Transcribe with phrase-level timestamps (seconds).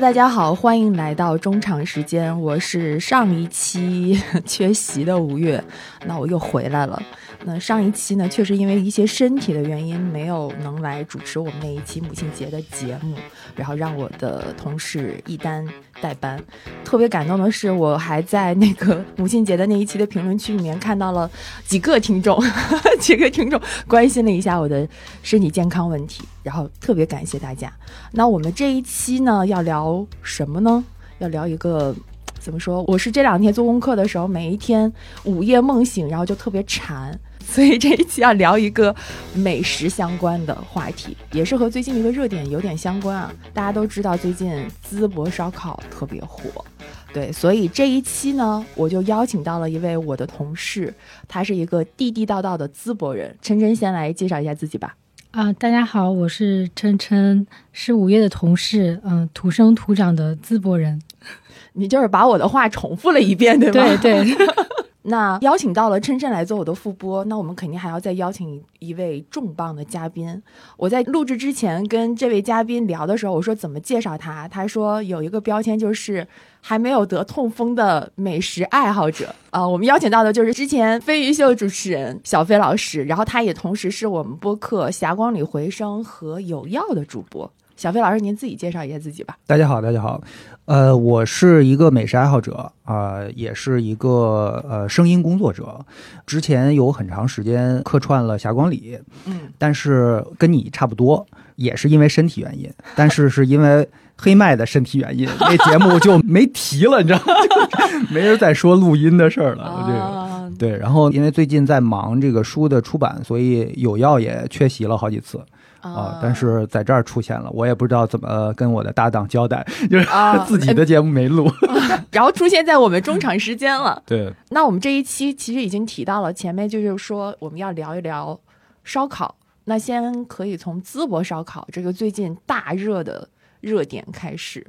[0.00, 5.62] 大家好，欢迎来到中场时间，我是上一期 缺席的吴越，
[6.06, 7.00] 那我又回来了。
[7.44, 13.14] 那上一期呢，确实因为一些身体的原因，没有能来主持我们那一期母亲节的节目，
[13.56, 15.66] 然后让我的同事一丹
[16.02, 16.38] 代班。
[16.84, 21.30] 特别感动的是，我还在那个 母亲节的那一期的评论区里面看到了
[21.64, 22.38] 几个听众，
[23.00, 24.86] 几个听众关心了一下我的
[25.22, 27.72] 身体健康问题，然后特别感谢大家。
[28.12, 30.84] 那我们这一期呢，要聊什么呢？
[31.18, 31.94] 要聊一个。
[32.38, 32.82] 怎么说？
[32.84, 34.90] 我是这两天做功课的时候，每一天
[35.24, 38.94] 午夜梦醒，然后就特别馋，所以这一期要聊一个
[39.34, 43.32] 美食相关的话题，也是和最近的一个热点有点相关啊。
[43.52, 46.64] 大家都知道最近淄博烧烤特别火，
[47.12, 50.94] 对，所以这一期呢，我就邀请到了一位我的同事，
[51.26, 53.36] 他是一个地地道道的淄博人。
[53.42, 54.94] 琛琛先来介绍一下自己吧。
[55.32, 61.02] 啊，大家好，我是琛琛，是五月的同事，嗯，土生土长的淄博人。
[61.74, 63.96] 你就是把我的话重复了一遍，对吧？
[63.96, 64.36] 对对。
[65.02, 70.42] 那邀请到了琛琛来做我的副播，那我们肯定还要再邀请一位重磅的嘉宾。
[70.76, 74.46] 我在录制之前跟这位嘉宾聊的时候，我说怎么介绍他？
[74.48, 76.26] 他说有一个标签就是
[76.60, 79.66] 还没有得痛风的美食爱好者啊。
[79.66, 87.50] 我们邀请到的就是之前飞鱼秀主持人小飞老师，然后他也同时是我们播客《霞光里回声》和有药的主播。
[87.80, 89.38] 小飞老师，您自己介绍一下自己吧。
[89.46, 90.20] 大家好，大家好，
[90.66, 95.80] 呃，我是一个美食爱好者啊，也是一个呃声音工作者。
[96.26, 107.32] 之前有很长时间客串了霞光里，嗯，但是跟你差不多，也是因为身体原因，但是是因为黑麦的身体原因， 那节目就没提了，你知道吗？
[108.12, 109.86] 没人再说录音的事儿了。
[109.86, 115.40] 这个对，然后因为最近在忙这个书的出版，所以有药也缺席了好几次。
[115.80, 116.18] 啊！
[116.22, 120.06] 但是在这儿出现了，我也不知道怎么跟我的搭档交代， 就是
[120.46, 121.50] 自己的节目没录，
[122.12, 124.02] 然后出现在我们中场时间了。
[124.06, 128.38] 对，那我们这一期其实已经提到了，前面就是说我们要聊一聊
[128.84, 129.36] 烧烤。
[129.64, 133.28] 那先可以从淄博烧烤这个最近大热的
[133.60, 134.66] 热点开始，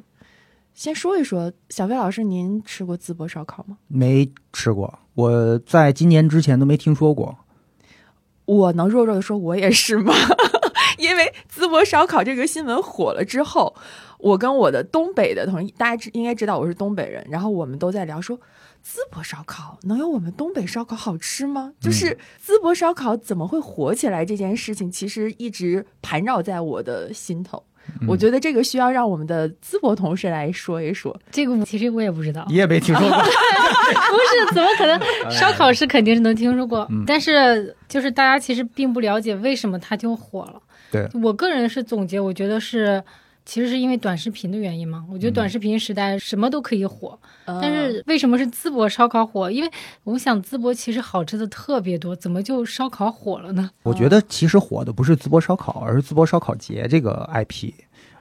[0.74, 1.52] 先说一说。
[1.70, 3.78] 小飞老师，您吃过淄博烧烤吗？
[3.88, 7.36] 没吃过，我在今年之前都没听说过。
[8.46, 10.14] 我能弱弱的说，我也是吗？
[11.02, 13.76] 因为淄博烧烤这个新闻火了之后，
[14.20, 21.74] 我跟我的东北的同事，大家知应该知道我是东北人，然后我们都在聊说，淄博烧烤能有我们东北烧烤好吃吗？
[21.80, 27.64] 就是淄博烧烤怎么会火起来这件事情，其实一直盘绕在我的心头。
[28.08, 31.20] 我觉得这个需要让我们的淄博同事来说一说。
[31.32, 33.18] 这个其实我也不知道，你也没听说过。
[33.18, 35.32] 不是，怎么可能？
[35.32, 40.62] 烧烤是肯定是能听说过，但是就是大家其实并不了解为什么它就火了。
[40.92, 43.02] 对我个人是总结，我觉得是，
[43.46, 45.06] 其实是因为短视频的原因嘛。
[45.10, 49.50] 我觉得短视频时代什么都可以火，但是为什么是淄博烧烤火？
[49.50, 49.72] 因为
[50.04, 53.70] 我想淄博其实好吃的特别多，怎么就烧烤火了呢？
[53.84, 57.72] 我觉得其实火的不是淄博烧烤，而是淄博烧烤节这个 IP。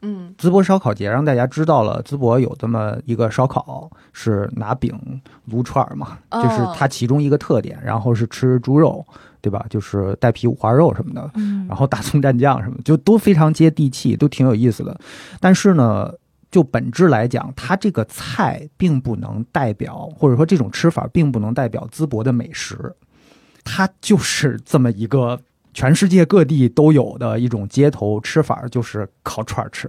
[0.03, 4.99] 嗯，淄博烧烤节让大家知道了淄博有这么一个烧烤，是拿饼
[5.45, 7.79] 撸串嘛，就是它其中一个特点。
[7.85, 9.05] 然后是吃猪肉。
[9.41, 9.65] 对吧？
[9.71, 11.31] 就是带皮五花肉什么的，
[11.69, 14.99] 然后大葱蘸酱什么，就都非常接地气，都挺有意思的。
[15.41, 16.13] 但是呢，
[16.51, 22.95] 就本质来讲，它这个菜并不能代表，或者说这种吃法并不能代表淄博的美食。
[23.65, 25.41] 它就是这么一个
[25.75, 29.89] 全世界各地都有的一种街头吃法，就是烤串吃，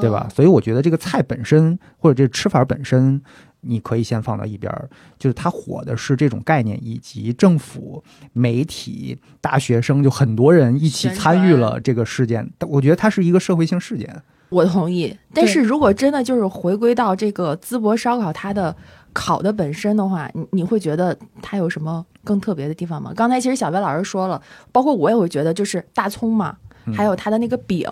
[0.00, 0.28] 对吧？
[0.34, 3.20] 所以我觉得这个菜本身或者这吃法本身。
[3.62, 4.88] 你可以先放到一边儿，
[5.18, 12.50] 就是它火的是这种概念，以及政府、媒体、大学生，就很多人一起参与了这个事件。
[12.60, 14.22] 我觉得它是一个社会性事件。
[14.48, 15.16] 我同意。
[15.32, 18.74] 但是如果真的就是回归到这个淄博烧烤，它的
[19.12, 23.12] 烤的本身的话，你你会觉得它有什么更特别的地方吗？
[23.14, 24.40] 刚才其实小白老师说了，
[24.72, 26.56] 包括我也会觉得，就是大葱嘛，
[26.94, 27.88] 还有它的那个饼。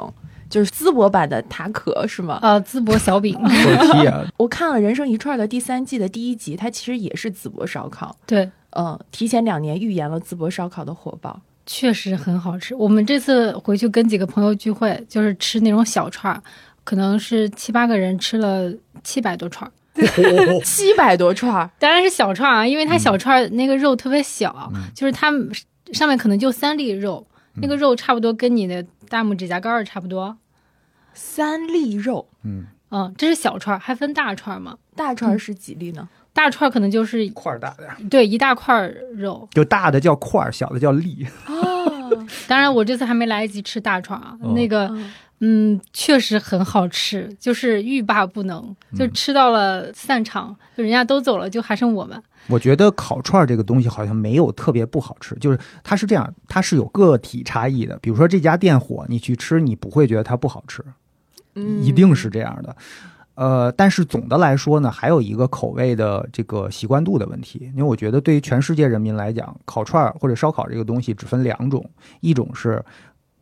[0.48, 2.38] 就是淄博版的塔可是吗？
[2.42, 3.38] 呃，淄博小饼。
[4.38, 8.16] 我看了《人生一串》的第三季的第一集，它其实也是淄博烧烤。
[8.26, 12.74] 对，嗯，提前两年预言了淄博烧烤的火爆，确实很好吃。
[12.74, 16.40] 我们这次回去跟几个朋友聚会，就是吃那种小串，
[16.84, 18.72] 可能是七八个人吃了
[19.04, 19.70] 七百多串，
[20.64, 25.30] 七百多串，当然是小串啊，因为它小串那个肉特别小，就是它
[25.92, 28.82] 上面可能就三粒肉，那个肉差不多跟你的。
[29.08, 30.36] 大拇指甲盖儿差不多，
[31.14, 32.66] 三粒肉，嗯。
[32.90, 34.78] 嗯，这是小串，还分大串吗？
[34.96, 36.08] 大串是几粒呢？
[36.32, 41.26] 大串可能就是一块大的，对，一大块肉，就大的叫块儿，小的叫粒。
[41.48, 45.12] 哦，当然我这次还没来得及吃大串啊，那个嗯，
[45.92, 52.20] 确实很好吃，就是欲罢不能，就吃到了散场，就人家都走了，就还剩我们。
[52.48, 57.96] 我觉得烤串这个东西好像没有特别不好吃，就是它是这样，它是有个体差异的。
[58.02, 60.82] 比如说这家店火，你去吃，你不会觉得它不好吃，
[61.54, 62.76] 一定是这样的。
[63.34, 67.70] 呃，但是总的来说呢，还有一个口味的这个习惯度的问题。
[67.74, 71.88] 因为我觉得对于全世界人民来讲，烤串或者烧烤这个东西只分两种，
[72.20, 72.84] 一种是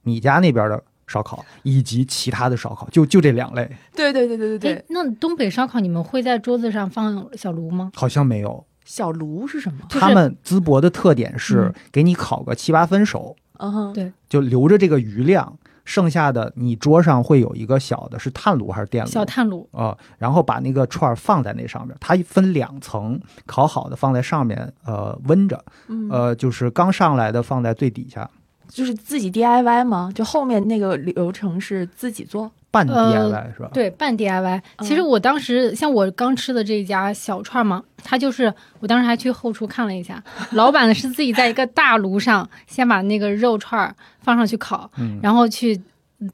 [0.02, 0.82] 你家那边的。
[1.06, 3.64] 烧烤以及其他的烧烤，就就这两类。
[3.94, 4.84] 对对对对对对。
[4.88, 7.90] 那东北烧烤你们会在桌子上放小炉吗？
[7.94, 8.64] 好像没有。
[8.84, 9.80] 小炉是什么？
[9.88, 19.10] 他们淄博的特点是给你烤个七八分熟，嗯哼，对，就留着这个余量，剩下的你桌上会有一个小的，是炭炉还是电炉？
[19.10, 25.64] 小炭炉啊，然后把那个串放在那上面，它分两层，烤好的放在上面，呃，温着，
[26.08, 28.30] 呃，就是刚上来的放在最底下。
[28.68, 30.10] 就是自己 DIY 吗？
[30.14, 33.70] 就后面那个流程是自己做，半 DIY 是吧？
[33.72, 34.60] 对，半 DIY。
[34.80, 40.22] 其实我当时像我刚吃的这家小串嘛，他就是我当时还去后厨看了一下，
[40.52, 44.90] 老板呢是自己在一个大炉上先把那个肉串放上去烤，
[45.22, 45.80] 然后去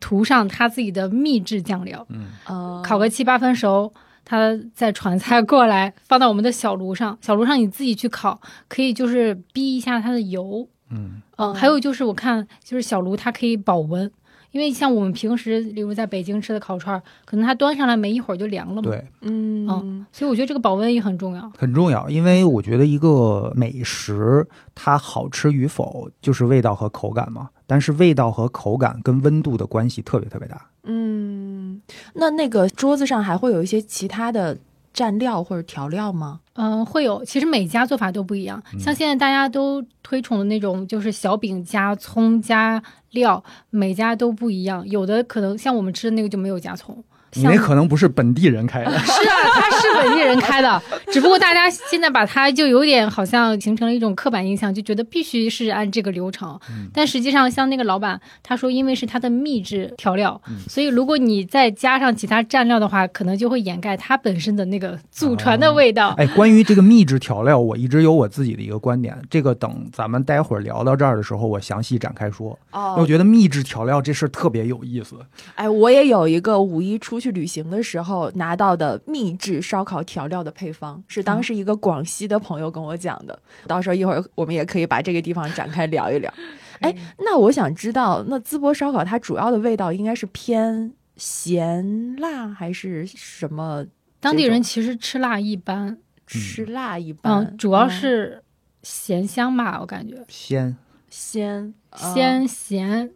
[0.00, 2.06] 涂上他自己的秘制酱料，
[2.48, 3.92] 嗯，烤个七八分熟，
[4.24, 10.66] 他再传菜过来放到我们的小炉上，小炉上你自己去烤，可以就是逼一下它的油。
[10.92, 14.10] 嗯嗯，还有就是我看就是小炉它可以保温，
[14.50, 18.82] 因为像我们平时例如在北京吃的烤串，可能它端上来没一会儿就凉了嘛。
[18.82, 21.50] 对，嗯嗯，所以我觉得这个保温也很重要。
[21.56, 30.68] 很重要，因为我觉得一个美食它好吃与否就是味道和口感嘛，但是味道和口感跟温度的关系特别特别大。
[30.84, 31.80] 嗯，
[32.14, 34.58] 那那个桌子上还会有一些其他的。
[34.94, 36.40] 蘸料或者调料吗？
[36.54, 37.24] 嗯，会有。
[37.24, 38.62] 其实每家做法都不一样。
[38.78, 44.86] 像现在大家都推崇的那种，就是小饼加葱加料，每家都不一样。
[44.88, 47.02] 有的可能像我们吃的那个就没有加葱。
[47.34, 56.58] 你那可能不是本地人开的， 是啊，他是本地人开的，只不过大家现在把它就有点好像形成了一种刻板印象，就觉得必须是按这个流程。
[56.92, 60.38] 但实际上，像那个老板他说，因为是他的秘制调料，
[60.68, 66.14] 所以如果你再加上其他蘸料的话，可能就会掩盖它本身的那个祖传的味道。
[66.18, 72.58] 哎，关于这个秘制调料，我一直有我自己的一个观点，这个等咱们待会儿聊到这儿的时候，我详细展开说。
[72.72, 75.16] 哦，我觉得秘制调料这事儿特别有意思。
[75.54, 77.21] 哎，我也有一个五一出。
[77.22, 83.38] 去旅行的时候拿到的秘制烧烤调料的配方，是当时一个广西的朋友跟我讲的。
[83.68, 86.32] 到时候一会儿我们也可以把这个地方展开聊一聊。
[86.82, 93.86] 哎，那我想知道，那淄博烧烤它主要的味道应该是偏咸辣还是什么？
[94.18, 95.96] 当地人其实吃辣一般，
[96.26, 98.42] 吃辣一般，嗯，主要是
[98.82, 100.76] 咸香吧，我感觉鲜
[101.08, 103.10] 鲜鲜咸。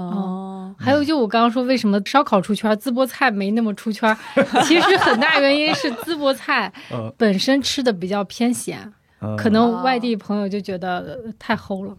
[0.00, 4.16] 哦，还有就我刚刚说，为什么烧烤出圈，淄博菜没那么出圈？
[4.64, 6.72] 其实很大原因是淄博菜
[7.16, 8.92] 本身吃的比较偏咸，
[9.36, 11.96] 可能外地朋友就觉得太齁了。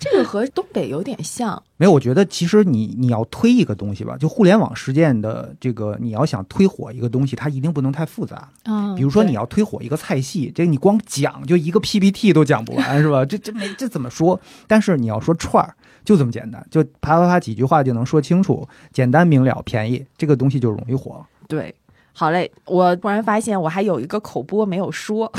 [0.00, 1.60] 这个和东北有点像。
[1.76, 8.48] 没有，我觉得其实你你要推一个东西吧，就互联网实践的这个，你要想推火一个东西，它一定不能太复杂。
[8.66, 13.24] 嗯，比如说你要推火一个菜系，这你光讲就一个 PPT 都讲不完，是吧？
[13.24, 14.40] 这这没这怎么说？
[14.68, 15.74] 但是你要说串儿。
[16.08, 21.22] 就这么简单，就啪啪啪几句话就能说清楚，简单明了，便宜，这个东西就容易火。
[21.46, 21.74] 对，
[22.14, 25.30] 好嘞，我突然发现我还有一个口播没有说。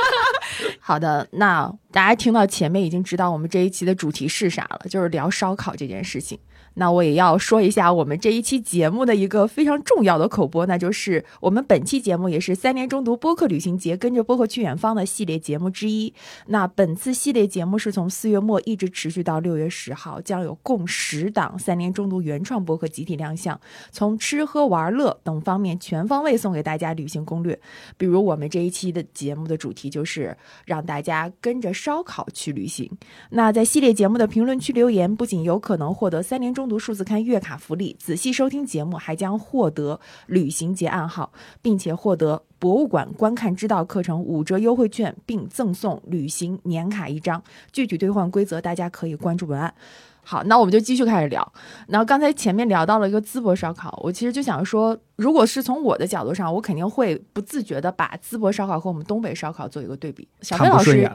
[0.80, 6.38] 好的，那大家听到前面已经知道我们这一期的主题是啥了，就是聊烧烤这件事情。
[6.78, 16.12] 那我也要说一下我们这一期节目的一个非常重要的口播，那就是我们本期节目也是三年中读播客旅行节跟着播客去远方的系列节目之一。
[16.48, 23.58] 那本次系列节目是从四月末一直持续到六月十号，将有共十档三年中读原创播客集体亮相，
[23.90, 27.58] 从吃喝玩乐等方面全方位送给大家旅行攻略。
[27.96, 32.90] 比如我们这一期的节目的主题就是让大家跟着烧烤去旅行。
[33.30, 36.65] 那在系列节目的评论区留言，不仅有可能获得三年中。
[36.68, 41.32] 读数字刊月卡福利，仔细收听节目还将获得旅行节暗号，
[41.62, 47.42] 并且获得博物馆观看知道课程五折优惠券，并赠送旅行年卡一张。
[47.72, 49.72] 具体兑换规则大家可以关注文案。
[50.28, 51.52] 好，那我们就继续开始聊。
[51.86, 60.26] 然后刚才前面聊到了一个淄博烧烤，我其实就想说，如果是从我的角度上，我肯定会不自觉的把淄博烧烤和我们东北烧烤做一个对比。
[60.40, 61.08] 小飞老师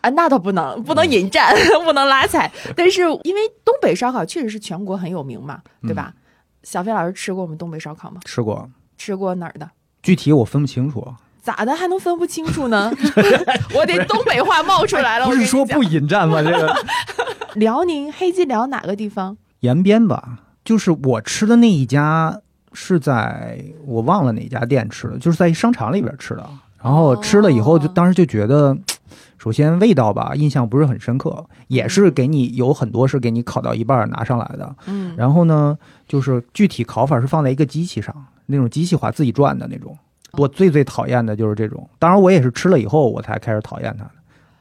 [0.00, 1.52] 啊，那倒不能，不能引战，
[1.84, 2.48] 不能拉踩。
[2.76, 6.14] 但是因为东北烧烤确实是全国很有名嘛，对吧？
[6.62, 8.20] 小飞老师吃过我们东北烧烤吗？
[8.24, 9.68] 吃过，吃过哪儿的？
[10.04, 11.04] 具体我分不清楚。
[11.46, 12.92] 咋的还能分不清楚呢？
[13.72, 15.26] 我得东北话冒出来了。
[15.26, 16.42] 不是说不引战吗？
[16.42, 16.74] 这个。
[17.54, 19.36] 辽宁黑吉辽哪个地方？
[19.60, 20.40] 延边吧。
[20.64, 22.40] 就是我吃的那一家
[22.72, 26.44] 是在我忘了哪家店吃的，就是在商场里边吃的。
[26.82, 28.76] 然后吃了以后，就当时就觉得，
[29.38, 34.74] 首先味道吧，印象不是很深刻，也是给你有很多是给你烤到一半拿上来的。
[34.86, 38.12] 嗯，然后呢，就是具体烤法是放在一个机器上，
[38.46, 39.96] 那种机器化自己转的那种。
[40.36, 44.10] 我最最讨厌的就是这种，当然我也是吃了以后我才开始讨厌它的。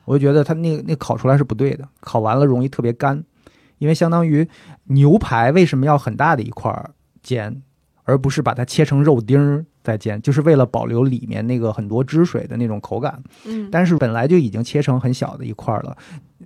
[0.05, 3.23] 我就觉得它那那烤出来是不对的，烤完了容易特别干，
[3.79, 4.47] 因为相当于
[4.83, 6.71] 牛排为什么要很大的一块
[7.23, 7.61] 煎，
[8.03, 13.19] 而不是把它切成肉丁儿再煎，就是为了保留里面那个很多汁水的那种口感。
[13.45, 15.97] 嗯，但是本来就已经切成很小的一块了，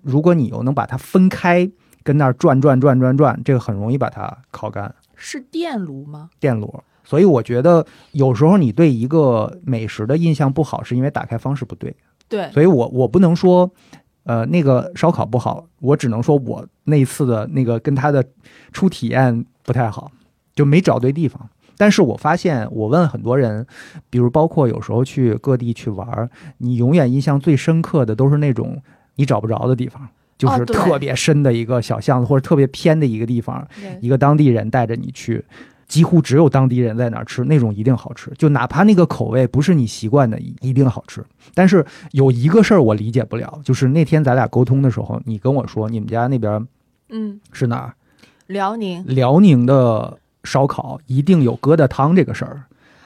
[0.04, 1.70] 如果你又能把它分开，
[2.02, 4.96] 跟那儿转转转转转，这个很容易把它烤干。
[5.16, 6.30] 是电炉吗？
[6.40, 6.82] 电炉。
[7.10, 11.96] 所以我觉得有时候你对一个美食的印象不好，是因为打开方式不对。
[12.28, 13.68] 对，所以我我不能说，
[14.26, 18.24] 呃，那个烧烤不好，我只能说我那次的那个跟他的
[18.72, 20.12] 初体验不太好，
[20.54, 21.50] 就没找对地方。
[21.76, 23.66] 但是我发现，我问很多人，
[24.12, 28.80] 比如包括有时候去各地去玩，你永远印象最深刻的都是那种
[29.16, 33.68] 你找不着的地方，就是特别深的一个小巷子或者特别偏的一个地方，
[34.00, 35.44] 一个当地人带着你去。
[35.90, 38.32] 几乎只有当地人在那儿吃，那种一定好吃。
[38.38, 41.22] 就哪怕那个口味不是你习惯的，一定好吃。
[41.54, 46.66] 但是有一个事儿我理解不了，就是那天咱俩沟通的时候，你跟我说你们家那边，
[47.10, 47.94] 嗯，是哪儿？
[48.48, 49.04] 辽宁。
[49.06, 52.64] 辽宁的烧烤一定有疙瘩汤这个事儿。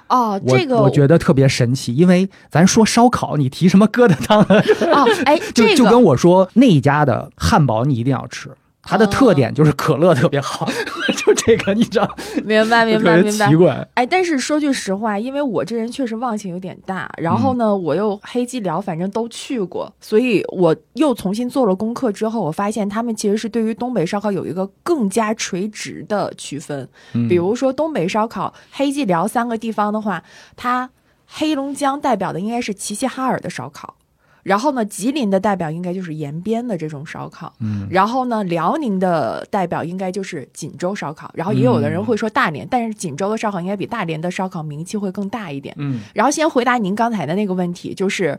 [0.10, 4.42] 哦，这个我觉得特别神奇，因为咱说烧烤，你提什么疙瘩汤？
[4.44, 8.52] 哦，哎， 就就跟我说那家的汉堡你一定要吃。
[8.84, 10.70] 它的特点就是可乐特别好，
[11.18, 12.16] 就这个你知道？
[12.44, 13.48] 明白明白明白。
[13.48, 26.88] 奇怪，哎，但是说句实话，因为我这人确实忘性有点大，然后呢，我又黑吉辽反正都去过，所以我又重新做了功课之后，我发现他们其实是对于东北烧烤有一个更加垂直的区分。
[27.30, 30.22] 比如说东北烧烤黑吉辽三个地方的话，
[30.58, 30.90] 它
[31.26, 33.96] 黑龙江代表的应该是齐齐哈尔的烧烤。
[34.44, 46.02] 然后呢，吉林的代表应该就是延边的这种烧烤，嗯，然后呢，辽宁的代表应该就是锦州烧烤，然后也有的人会说大连，但是锦州的烧烤应该比大连的烧烤名气会更大一点，嗯。
[46.14, 48.38] 然后先回答您刚才的那个问题，就是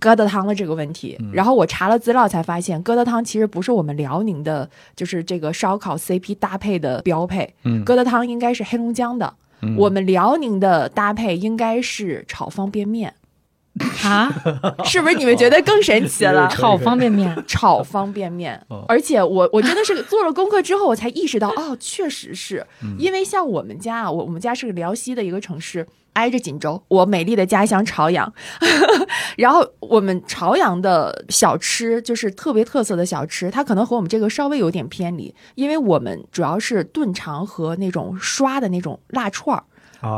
[0.00, 1.16] 疙瘩汤的这个问题。
[1.32, 9.32] 然后我查了资料才发现，疙瘩汤其实不是我们辽宁的，就是这个烧烤 CP 搭配的标配，嗯，疙瘩汤应该是黑龙江的，
[9.78, 13.14] 我们辽宁的搭配应该是炒方便面。
[14.04, 14.32] 啊，
[14.84, 16.48] 是不是你们觉得更神奇了？
[16.48, 22.66] 炒方便面，炒方便面， 而且我我真的是做了功课之后，我才意识到，哦，确实是。
[22.98, 28.32] 因为像我们家啊，我我们家是个辽西的一个城市，挨着锦州，我美丽的家乡朝阳。
[29.36, 39.64] 然后我们朝阳的小吃就是特别特色的小吃，它可能和我们这个稍微有点偏离，因为我们主要是炖肠和那种刷的那种辣串儿。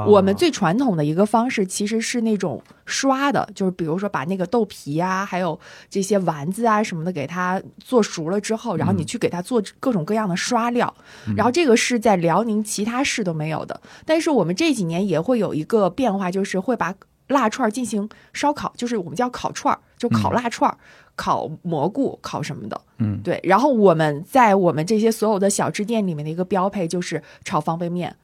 [0.06, 10.92] 我们最传统的一个方式其实是那种刷的，就是比如说把那个豆皮啊，还有这些丸子啊什么的给它做熟了之后，然后你去给它做各种各样的刷料，
[11.36, 13.80] 然后这个是在辽宁其他市都没有的。
[14.04, 16.94] 但是我们这几年也会有一个变化，就是会把
[17.28, 20.76] 腊串进行烧烤，就是我们叫烤串儿，就烤腊串儿、
[21.14, 22.80] 烤蘑菇、烤什么的。
[22.98, 23.38] 嗯，对。
[23.44, 28.16] 然后我们在我们这些所有的小吃店里面的一个标配就是炒方便面。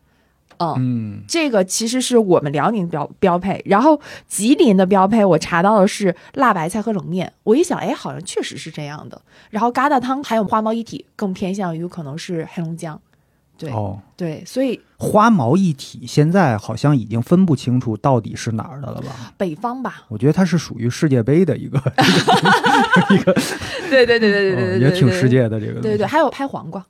[0.61, 7.33] 嗯，这个其实是我们辽宁标标配，然后吉林的标配我查到的是辣白菜和冷面。
[7.43, 9.21] 我一想，哎，好像确实是这样的。
[9.51, 13.01] 然后疙瘩汤还有花毛一体，更偏向于可能是黑龙江。
[13.57, 19.33] 对，哦，对，所以花毛一体现在好像已经分不清楚到底是哪儿的了吧？
[19.37, 20.03] 北方吧？
[20.09, 21.79] 我觉得它是属于世界杯的一个
[23.11, 23.33] 一个，
[23.89, 25.81] 对对对对对对对，也挺世界的这个。
[25.81, 26.85] 对对，还有拍黄瓜。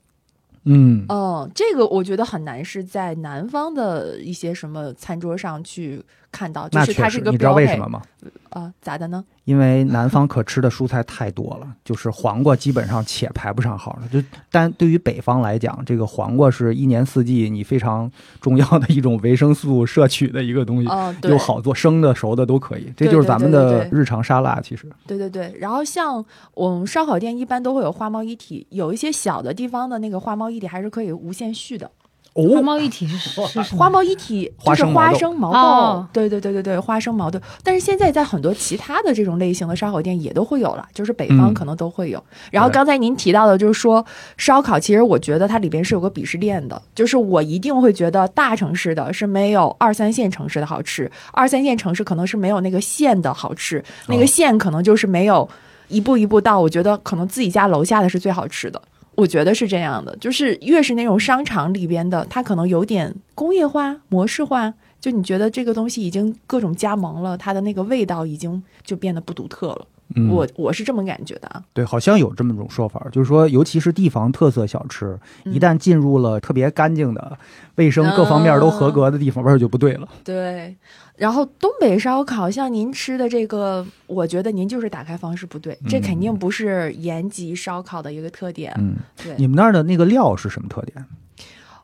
[0.65, 1.05] 嗯。
[1.09, 6.03] 哦，这个我觉得很难是在南方的一些什么餐桌上去
[6.35, 8.01] 看到，就是它是个你知道为什么吗？
[8.49, 9.23] 啊，咋的呢？
[9.45, 14.07] 因为南方可吃的蔬菜太多了，就是黄瓜基本上且排不上号了。
[14.11, 18.11] 就但对于北方来讲，这个黄瓜是一年四季你非常
[18.41, 20.89] 重要的一种维生素摄取的一个东西，
[21.29, 22.91] 又好做，生的熟的都可以。
[22.97, 24.91] 这就是咱们的日常沙拉，其实。
[25.07, 26.23] 对对对，然后像
[26.53, 31.89] 我们烧烤店一般都会有花猫一体，有一些小的地方的那个花猫一体还是可以无限续的。
[32.35, 33.17] 花猫一体是
[33.63, 37.39] 是花猫一体就是花生毛豆，对对对对对，花生毛豆。
[37.63, 42.21] 但是现在在很多其他的这种类型的烧烤店也都会有了，就是北方可能都会有。
[42.51, 55.47] 然后刚才您提到的，就是说烧烤，其实我觉得它里边是有个鄙视链的，就是我一定会觉得大城市的是没有二三线城市的好吃，二三线城市可能是没有那个县的好吃，那个县可能就是没有
[55.87, 58.81] 一步一步到，我觉得可能自己家楼下的是最好吃的。
[59.15, 69.87] 我觉得是这样的，就是越是那种商场里边的，它可能有点工业化、模式化，就你觉得这个东西已经各种加盟了，它的那个味道已经就变得不独特了。
[70.15, 71.63] 嗯我我是这么感觉的啊。
[71.73, 77.37] 对，好像有这么种说法，就是说，尤其是地方特色小吃，一旦进入了特别干净的、
[77.73, 80.07] 卫生各方面都合格的地方，味儿就不对了。
[80.23, 80.75] 对，
[81.17, 88.73] 然后东北烧烤，像您吃的这个，我觉得您就是打开方式不对，这肯定不是延吉烧烤的一个特点。
[88.77, 91.05] 嗯，对，你们那儿的那个料是什么特点？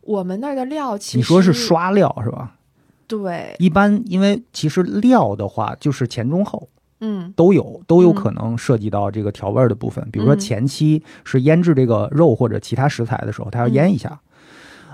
[0.02, 2.56] 我们那儿的料其实你说是刷料是吧？
[3.08, 6.68] 对，一般因为其实料的话，就是前中后
[7.00, 10.08] 嗯都有，都有可能涉及到这个调味儿的部分。
[10.12, 14.20] 比如说嗯前期是腌制这个肉或者其他食材的时候，它要腌一下。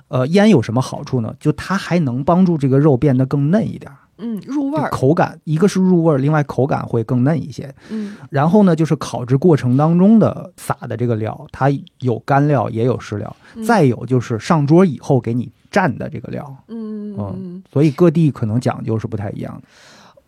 [0.10, 1.36] 呃，腌有什么好处呢？
[1.39, 7.74] 就它还能帮助这个肉变得更嫩一点儿，嗯，入味儿，口感一个是入味儿，另外口感会更嫩一些。
[7.90, 11.70] 嗯然后呢，就是烤制过程当中的撒的这个料，它
[12.00, 19.68] 有干料也有湿料，嗯再有就是上桌以后给你蘸的这个料，嗯嗯嗯，所以各地可能讲究是不太一样的。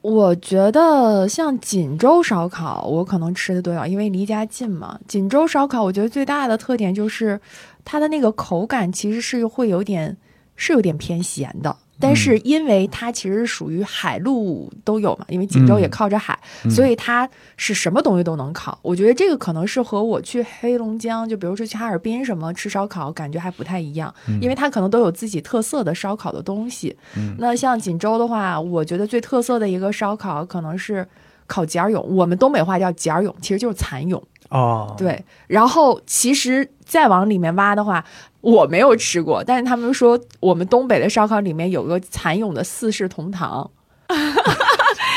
[0.02, 4.98] 我觉得像锦州烧烤，我可能吃的多点，因为离家近嘛。
[5.10, 7.38] 锦州烧烤，我觉得最大的特点就是
[7.84, 10.16] 它的那个口感其实是会有点
[10.56, 18.80] 是有点偏咸的，但是因为它其实属于海陆都有嘛，因为锦州也嗯靠着海，嗯所以它是什么东西都能烤。
[18.82, 26.96] 我觉得这个可能是和我去黑龙江，就比如说去哈尔滨什么吃烧烤，感觉还不太一样，嗯因为它可能都有自己特色的烧烤的东西。
[27.18, 31.06] 嗯那像锦州的话，我觉得最特色的一个烧烤可能是
[31.48, 34.22] 烤剪儿蛹，我们东北话叫剪儿蛹，其实就是蚕蛹。
[34.50, 38.04] 哦，对，然后其实再往里面挖的话，
[38.42, 43.70] 我没有吃过，但是他们说我们东北的烧烤里面有个蚕蛹的四世同堂，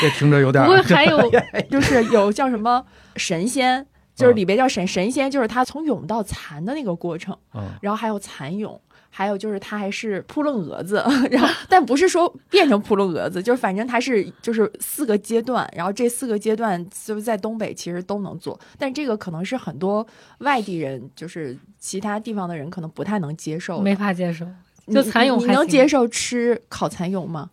[0.01, 1.19] 这听着有点儿不过还有
[1.69, 2.83] 就是 有叫什么
[3.15, 7.63] 神仙，嗯就是里边叫神神仙，就是它从蛹到蚕的那个过程，嗯。
[7.81, 8.79] 然后还有蚕蛹。
[9.15, 20.05] 还有就是它还是扑棱蛾子，然后但不是说变成扑棱蛾子，就是反正它是就是四个阶段，然后这四个阶段就是在东北其实都能做，但这个可能是很多
[20.39, 23.79] 外地人，就是其他地方的人可能不太能接受。
[23.79, 24.47] 没法接受。
[24.87, 27.51] 就蚕蛹你还能接受吃烤蚕蛹吗？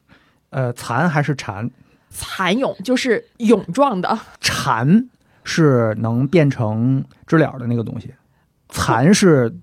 [0.49, 1.70] 呃，蚕还是蝉？
[2.09, 5.09] 蚕蛹就是蛹状的，蝉
[5.44, 8.12] 是能变成知了的那个东西，
[8.70, 9.59] 蚕是结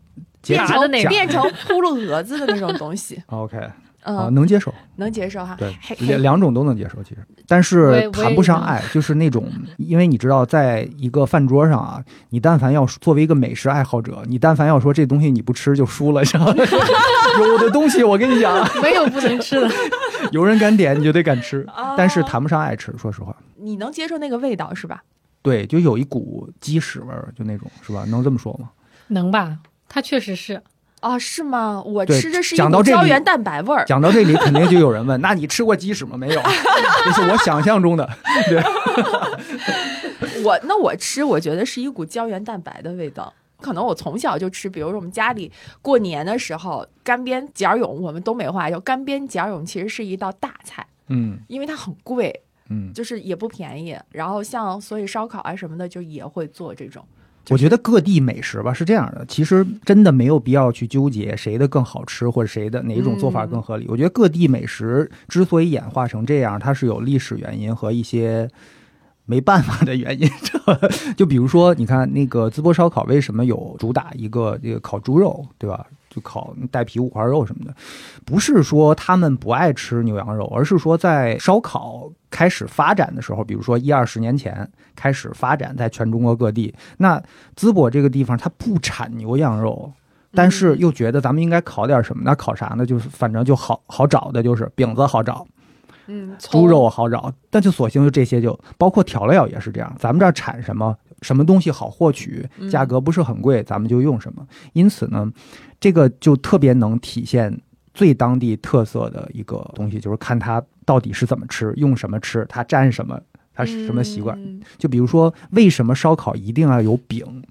[0.48, 3.58] 变成那个变成扑棱蛾子的那种东西， OK
[4.04, 4.74] 嗯，啊，能接受。
[4.96, 5.56] 能接受哈。
[5.60, 9.46] 对，两两种都能接受，其实，但是谈不上爱，就是那种，
[9.78, 16.54] 因为你知道，在一个饭桌上啊，你但凡要作为一个美食爱好者，你但凡要说这东西你不吃就输了，知道吗？
[17.40, 19.70] 有的东西我跟你讲， 没有不能吃的。
[20.32, 23.36] 有人敢点你就得敢吃，哦但是谈不上爱吃，说实话。
[23.58, 25.04] 你能接受那个味道是吧？
[25.42, 28.06] 对，就有一股鸡屎味儿，就那种，是吧？
[28.08, 28.70] 能这么说吗？
[29.08, 29.58] 能吧？
[29.90, 30.62] 它确实是，
[31.00, 31.82] 啊，是吗？
[31.86, 33.86] 我吃的是一讲到胶原蛋白味儿。
[33.86, 36.18] 讲到这里，肯定就有人问： 那你吃过鸡屎吗？
[36.18, 36.42] 没有，
[37.06, 38.08] 这是我想象中的。
[38.50, 38.62] 对，
[40.44, 43.34] 我那我吃，我觉得是一股胶原蛋白的味道。
[43.60, 53.98] 可能我从小就吃，比如说我们家里过年的时候，干煸剪儿蛹，我们东北话叫干煸剪儿蛹，其实是一道大菜，嗯因为它很贵，嗯，就是也不便宜。
[54.12, 57.04] 然后像所以烧烤啊什么的，就也会做这种。
[57.50, 63.86] 我觉得各地美食吧是这样的，其实真的没有必要去纠结谁的更好吃，或者谁的哪一种做法更合理。
[63.88, 68.50] 我觉得各地美食之所以演化成这样，它是有历史原因和一些
[69.28, 70.28] 没办法的原因。
[71.16, 75.86] 就比如说，你看那个淄博烧烤为什么有主打一个这个烤猪肉，对吧？
[76.10, 77.76] 就烤带皮五花肉什么的，
[78.26, 87.22] 不是说他们不爱吃牛羊肉，而是说在烧烤开始发展的时候，比如说一二十年前开始发展在全中国各地，那
[87.56, 89.92] 淄博这个地方它不产牛羊肉，
[90.34, 92.24] 但是又觉得咱们应该烤点什么？
[92.26, 92.84] 那烤啥呢？
[92.84, 95.46] 就是反正就好好找的，就是饼子好找，
[96.08, 99.96] 嗯，猪肉好找，但就索性就这些就包括调料也是这样。
[100.00, 104.46] 咱们这儿产什么什么东西好获取，嗯价格不是很贵，咱们就用什么。
[104.74, 105.32] 因此呢，
[105.80, 107.60] 这个就特别能体现
[107.94, 113.20] 最当地特色的一个东西，就是看它到底是怎么吃，用什么吃，它蘸什么，
[113.54, 114.38] 它是什么习惯。
[114.42, 117.44] 嗯就比如说，为什么烧烤一定要有饼？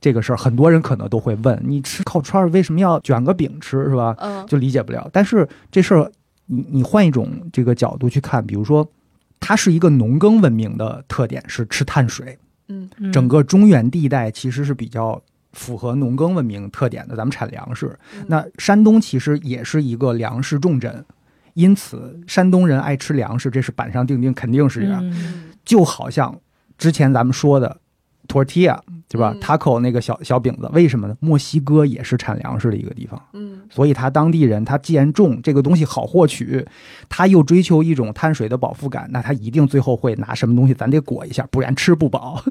[0.00, 4.16] 这个事儿，很多人可能都会问：你吃烤串儿为什么要卷个饼吃，是吧？
[4.18, 5.06] 嗯就理解不了。
[5.12, 6.10] 但是这事儿，
[6.52, 8.86] 你你换一种这个角度去看，比如说，
[9.38, 12.36] 它是一个农耕文明的特点是吃碳水，
[12.66, 17.96] 嗯嗯整个中原地带其实是比较符合农耕文明特点的，咱们产粮食。
[18.16, 21.04] 嗯那山东其实也是一个粮食重镇，
[21.54, 25.02] 因此山东人爱吃粮食，这是板上钉钉，肯定是这样。
[25.64, 26.36] 就好像
[26.76, 27.80] 之前咱们说的
[28.26, 28.76] tortilla，
[29.12, 31.16] 对吧？taco 那个小小饼子，为什么呢？
[31.18, 36.64] 墨西哥也是产粮食的一个地方，嗯，所以他当地人他既然种这个东西好获取，
[37.08, 42.40] 他又追求一种碳水的饱腹感，那他一定最后会拿什么东西咱得裹一下，不然吃不饱，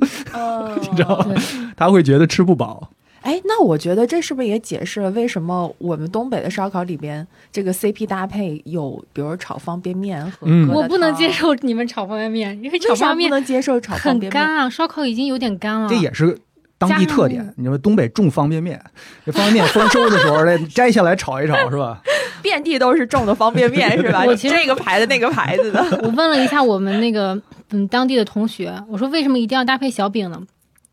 [0.81, 1.33] 你知道吗？
[1.77, 2.91] 他会觉得吃不饱。
[3.21, 15.89] 哎，那我觉得这是不是也解释了为什么我们东北的烧烤里边这个 CP 搭配有，比如炒方便面和我不能接受你们炒方便面，因为炒方便面不能接受炒方便面很干啊，烧烤已经有点干了。
[15.89, 16.37] 这也是。
[16.79, 18.81] 当地特点，你说东北种方便面，
[19.25, 22.01] 这方便面丰收的时候，得摘下来炒一炒，是吧？
[22.41, 24.23] 遍地都是种的方便面， 是吧？
[24.25, 25.83] 我其实这个牌子那个牌子的。
[26.01, 27.39] 我问了一下我们那个
[27.71, 30.41] 嗯当地的同学，我说为什么一定要搭配小饼呢？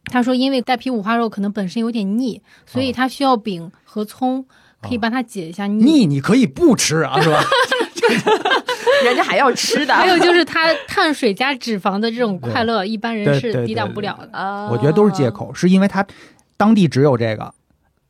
[0.06, 4.44] 他说因为带皮五花肉可能本身有点腻，所以他需要饼和葱
[4.82, 5.84] 可以帮他解一下腻。
[5.84, 7.40] 腻你可以不吃啊，是吧？
[9.04, 14.68] 人家还要吃的， 还有就是他碳水加脂肪的这种快乐，一般人是抵挡不了的。
[14.70, 16.06] 我觉得都是借口，是因为他
[16.56, 17.52] 当地只有这个，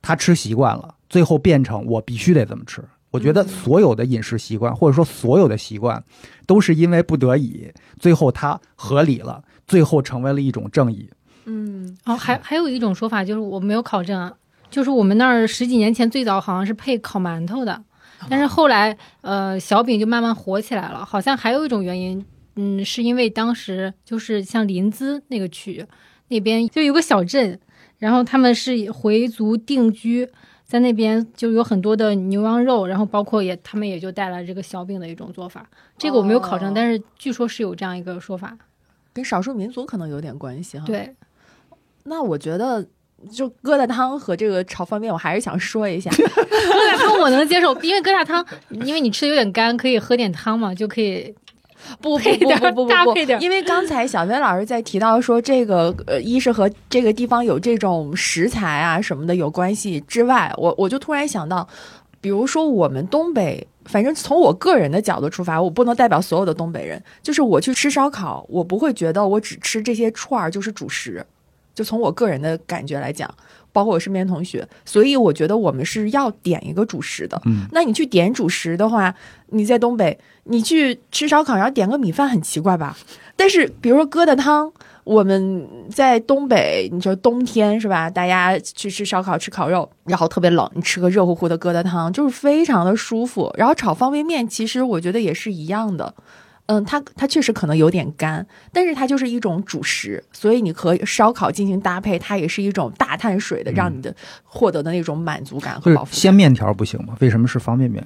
[0.02, 2.82] 他吃习惯了，最后变成我必须得这么吃。
[3.10, 6.02] 我觉得所有的饮食习惯，或者说所有的习惯，
[6.46, 11.08] 都是因为不得已，最后它合理了，最后成为了一种正义。
[11.46, 14.32] 嗯，哦，还还有一种说法就是我没有考证啊，
[14.68, 17.80] 就是我们那儿十几年前最早好像是配烤馒头的。
[18.28, 21.04] 但是后来，呃，小饼就慢慢火起来了。
[21.04, 22.24] 好像还有一种原因，
[22.56, 25.86] 嗯，是因为当时就是像临淄那个区
[26.28, 27.58] 那边就有个小镇，
[27.98, 30.28] 然后他们是回族定居
[30.64, 35.68] 在那边，就有很多的牛羊肉，然后包括也他们也就带来这个小饼的一种做法。
[35.96, 38.56] 这个我没有考证，但是据说是有这样一个说法，
[39.12, 40.84] 跟少数民族可能有点关系哈。
[40.86, 41.14] 对，
[42.04, 42.86] 那我觉得。
[43.32, 46.10] 就疙瘩汤和这个炒方便面，我还是想说一下。
[46.14, 51.34] 疙瘩汤我能接受，因为疙瘩汤，因为你吃的有点干，可以喝点汤嘛，就可以
[52.00, 53.40] 不不不不不搭配点。
[53.40, 61.66] 因为刚才小飞老师在提到说这个呃，一是和这个地方有这种食材啊什么的有关系之外，我我就突然想到，
[62.20, 71.24] 比如说我们东北，反正从我个人的角度出发，我不能代表所有的东北人，就是我去吃烧烤，我不会觉得我只吃这些串儿就是主食。
[71.76, 73.32] 就从我个人的感觉来讲，
[73.70, 77.40] 包括我身边同学，所以我觉得我们是要点一个主食的。
[77.44, 79.14] 嗯，那你去点主食的话，
[79.50, 82.96] 你在东北，你去吃烧烤，然后点个米饭，很奇怪吧？
[83.36, 84.72] 但是比如说疙瘩汤，
[85.04, 88.08] 我们在东北，你说冬天是吧？
[88.08, 93.54] 大家去吃烧烤、吃烤肉，然后特别冷，你吃个热乎乎的疙瘩汤，就是非常的舒服。
[93.58, 96.14] 然后炒方便面，其实我觉得也是一样的。
[96.66, 106.20] 嗯，它它确实可能有点干，但是它就是一种主食，所以你和烧烤进行搭配，它也是一种大碳水的，让你的获得的那种满足感和饱腹感。
[106.20, 107.16] 鲜面条不行吗？
[107.20, 108.04] 为什么是方便面？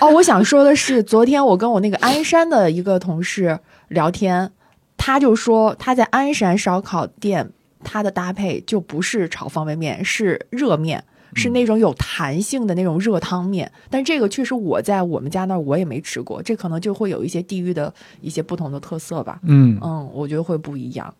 [0.00, 4.50] 哦，我想说的是，昨天我跟我那个鞍山的一个同事聊天，
[4.96, 7.50] 他就说他在鞍山烧烤店，
[7.84, 11.04] 他的搭配就不是炒方便面，是热面。
[11.34, 19.40] 是那种有弹性的那种热汤面，但这个确实我在我们家那儿我也没吃过，这可能就会有一些地域的一些不同的特色吧。
[19.42, 21.14] 嗯嗯，我觉得会不一样。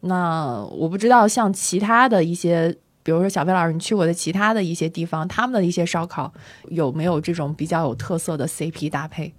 [0.00, 6.32] 那我不知道像其他的一些，比如说小飞老师你去过的其他的一些地方，他们的一些烧烤
[6.68, 9.32] 有没有这种比较有特色的 CP 搭配？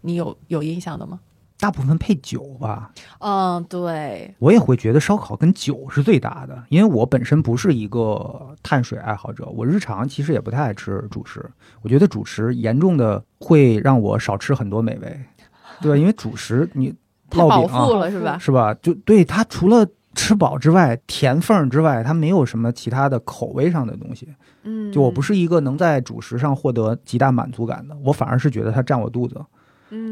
[0.00, 1.20] 你有有印象的吗？
[1.60, 11.44] 大部分配酒吧，嗯，对，我也会觉得烧烤跟酒是最搭的，因为我本身不是一个碳水爱好者，我日常其实也不太爱吃主食，
[11.82, 15.20] 我觉得主食严重的会让我少吃很多美味，
[15.82, 15.96] 对吧？
[15.96, 16.94] 因为主食你
[17.30, 18.38] 烙饼饱腹了是吧？
[18.38, 18.72] 是吧？
[18.74, 24.28] 就对它除了吃饱之外，甜缝之外，它没有什么其他的口味上的东西，
[24.62, 29.40] 嗯，就我不是一个能在主食上获得极大满足感的，我反而是觉得它占我肚子。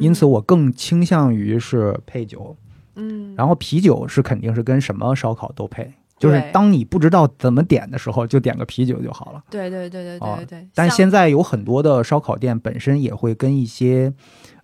[0.00, 2.56] 因此，我更倾向于是配酒，
[2.94, 9.42] 嗯，然后啤酒是肯定是跟什么烧烤都配，就是当你不知道怎么点的时候，就点个啤酒就好了。
[9.50, 10.68] 对对对对对对。
[10.74, 14.12] 但现在有很多的烧烤店本身也会跟一些。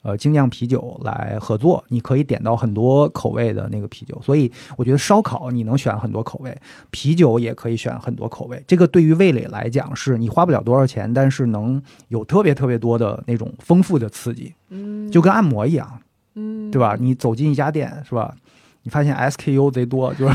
[0.04, 6.60] 呃，精酿啤酒来合作，你可以点到很多口味的那个啤酒，所以我觉得烧烤你能选很多口味，
[6.90, 8.60] 啤酒也可以选很多口味。
[8.66, 16.00] 这个对于味蕾来讲，是你花不了多少钱，但是能有特别特别多的那种丰富的刺激，嗯，就跟按摩一样，
[16.34, 16.96] 嗯，对吧？
[16.98, 18.34] 你走进一家店，是吧？
[18.82, 20.34] 你发现 SKU 贼多，就是。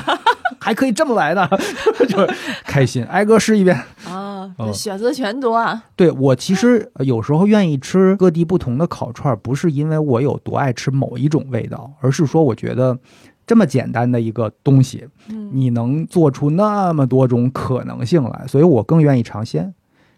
[0.60, 1.48] 还可以这么来的，
[2.08, 2.28] 就
[2.64, 3.04] 开心。
[3.06, 5.84] 挨个试一遍啊，选择权多啊。
[5.96, 12.98] 对我其实有时候愿意吃各地不同的烤串，不是因为我有多爱吃某一种味道，而是说我觉得
[13.46, 15.08] 这么简单的一个东西，
[15.52, 19.74] 你能做出那么多种可能性来，所以我更愿意尝鲜。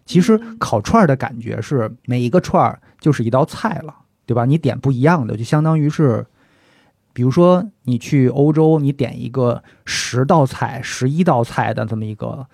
[0.06, 3.94] 其实烤串的感觉是每一个串儿就是一道菜了，
[4.26, 4.44] 对吧？
[4.44, 6.26] 你点不一样的，就相当于是。
[7.20, 12.46] 比比如说你去欧洲，你点一个十道菜、十一道菜的这么一个。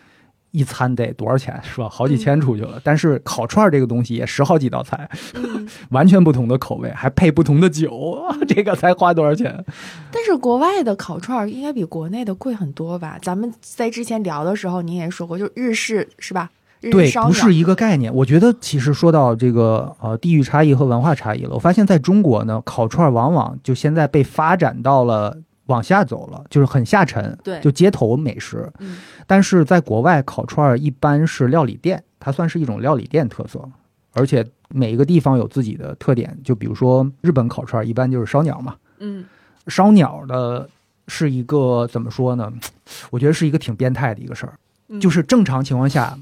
[0.53, 1.89] 一餐得多少钱是吧？
[1.89, 2.81] 好几千出去了。
[2.83, 5.09] 但是烤串这个东西也十好几道菜，
[5.91, 9.65] 完全不同的口味，还配不同的酒， 这个才花多少钱？
[10.11, 13.19] 但是国外的烤串应该比国内的贵很多吧？
[13.21, 16.51] 咱们在之前聊的时候，您也说过，就日式是吧？
[16.91, 18.15] 对，不是一个概念。
[18.15, 25.37] 我觉得其实说到这个呃地域差异和文化差异了，我发现在中国呢，烤串往往就现在被发展到了。
[25.67, 28.73] 往下走了，就是很下沉，对，就街头美食。
[28.79, 33.69] 嗯，但是在国外烤串儿一般是料理店，它算是一种料理店特色，
[34.13, 36.39] 而且每一个地方有自己的特点。
[36.45, 39.25] 就比如说日本烤串儿一般就是烧鸟嘛，嗯，
[39.67, 40.71] 烧鸟的
[41.09, 42.53] 是一个怎么说呢？
[43.11, 44.53] 我觉得是一个挺变态的一个事儿。
[45.01, 46.17] 就是正常情况下，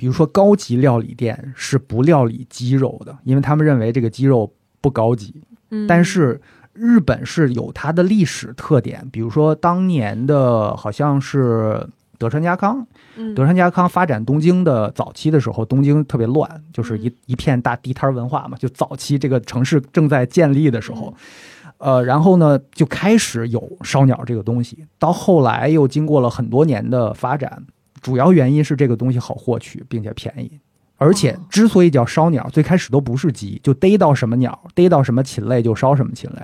[0.00, 5.42] 比如说高级料理店是不料理鸡肉的，因为他们认为这个鸡肉不高级。
[5.68, 6.40] 嗯，但是。
[6.72, 11.84] 日本是有它的历史特点，比如说当年的好像是
[12.16, 12.86] 德川家康，
[13.34, 21.12] 德川家康发展东京的早期的时候，东京特别乱，就是一一片大地摊文化嘛，就早期这个城市正在建立的时候，
[21.78, 27.62] 呃，然后呢就开始有烧鸟这个东西，到后来又经过了很多年的发展，
[28.00, 30.58] 主要原因是这个东西好获取并且便宜。
[30.96, 36.42] 而且，之所以叫烧鸟，最开始都不是鸡，就逮到什么鸟，逮到什么禽类就烧什么禽类。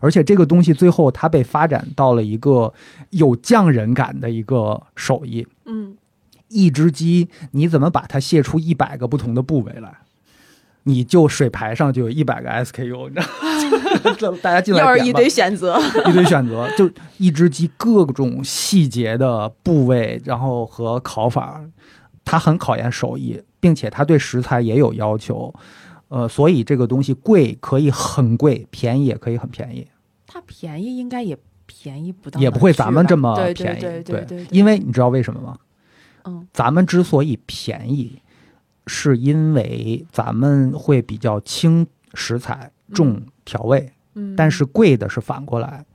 [0.00, 2.72] 而且这个东西最后它被发展到了一个
[3.10, 5.44] 有匠人感的一个手艺。
[5.64, 5.96] 嗯，
[6.46, 9.92] 一只鸡你怎么把它卸出一百个不同的部位来？
[10.84, 13.26] 你就水牌上就有一百个 SKU，你知道？
[14.42, 21.60] 大家进来又是一堆选择，一堆选择，就一只鸡各种细节的部位，然后和烤法，
[22.24, 23.42] 它很考验手艺。
[23.58, 25.52] 并且它对食材也有要求，
[26.06, 29.84] 呃，所以这个东西贵可以很贵，便宜也可以很便宜。
[30.24, 33.80] 它便宜应该也便宜不到，也不会咱们这么便宜。
[33.80, 35.56] 对对对，因为你知道为什么吗？
[36.26, 38.22] 嗯，咱们之所以便宜，
[38.86, 43.90] 是因为咱们会比较轻食材，重调味。
[44.12, 45.86] 嗯，但是贵的是反过来，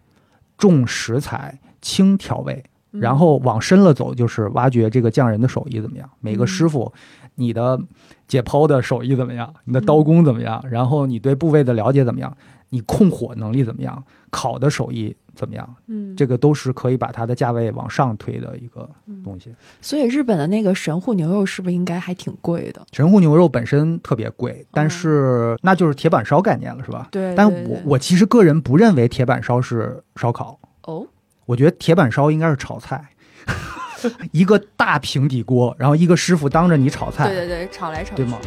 [0.57, 2.63] 重食材，轻调味。
[2.89, 6.91] 然后往深了走，就是挖掘这个匠人的手艺怎么样，每个师傅。
[7.35, 7.79] 你的
[8.27, 9.53] 解剖的手艺怎么样？
[9.63, 10.61] 你的刀工怎么样？
[10.69, 12.35] 然后你对部位的了解怎么样？
[12.69, 14.03] 你控火能力怎么样？
[14.31, 15.75] 烤的手艺怎么样？
[15.87, 18.89] 嗯，这个都是可以把它的价位往上推的一个
[19.23, 19.53] 东西。
[19.81, 22.81] 所以日本的那个神户牛肉是不是应该还挺贵的？
[22.91, 27.09] 神户牛肉本身特别贵，但是那就是铁板烧概念了，是吧？
[27.11, 27.35] 对。
[27.35, 30.57] 但我我其实个人不认为铁板烧是烧烤。
[30.83, 31.05] 哦。
[31.45, 33.09] 我觉得铁板烧应该是炒菜。
[34.31, 38.39] 一个大平底锅，然后一个师傅当着你炒菜，对对对，炒来炒去，对吗？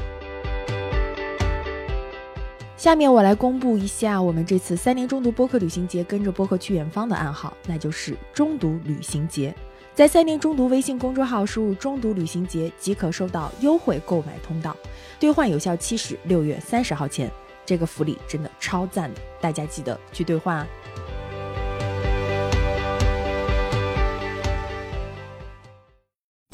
[2.84, 9.54] 下面我来公布一下我们这次三年中读播客旅行节跟着播客去远方的暗号，那就是中读旅行节。
[9.94, 14.76] 在三年中读微信公众号输入“中读旅行节”即可收到优惠购买通道，
[15.18, 17.32] 兑换有效期是六月三十号前。
[17.64, 20.66] 这个福利真的超赞，大家记得去兑换啊！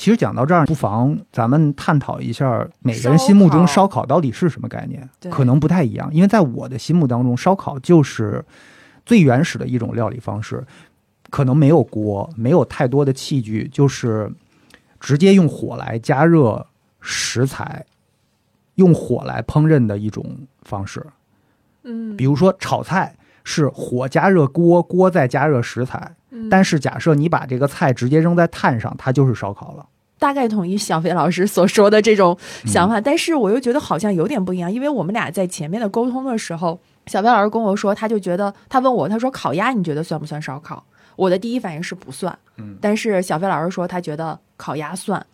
[0.01, 6.09] 其实讲到这儿，不妨咱们探讨一下每个人心目中烧烤到底是什么概念，可能不太一样。
[6.11, 8.43] 因为在我的心目当中，烧烤就是
[9.05, 10.67] 最原始的一种料理方式，
[11.29, 14.33] 可能没有锅，没有太多的器具，就是
[14.99, 16.67] 直接用火来加热
[17.03, 17.85] 食材，
[18.77, 20.25] 用火来烹饪的一种
[20.63, 21.05] 方式。
[21.83, 26.17] 嗯，比如说炒菜是火加热锅，锅再加热食材。
[26.49, 29.87] 但是假设你把这个菜直接扔在炭上，它就是烧烤了。
[30.21, 40.85] 大概同意小飞老师所说的这种想法，但是我又觉得好像有点不一样，因为我们俩在前面的沟通的时候，小飞老师跟我说，他就觉得他问我，他说烤鸭你觉得算不算烧烤？
[41.17, 42.39] 我的第一反应是不算。
[42.59, 45.25] 嗯，但是小飞老师说他觉得烤鸭算。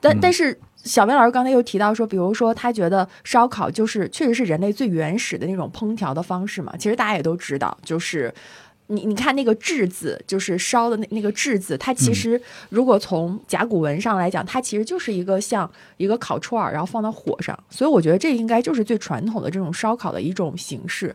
[0.00, 6.72] 但但是小飞老师刚才又提到说，比如说他觉得烧烤就是确实是人类最原始的那种烹调的方式嘛。
[6.78, 8.32] 其实大家也都知道，就是。
[8.90, 17.58] 你你看那个“炙”字，就是烧的那那个“炙”字，它其实如果从甲骨文上来讲，它其实就是一个像一个烤串儿，然后放到火上。
[17.70, 21.14] 所以我觉得这应该就是最传统的这种烧烤的一种形式。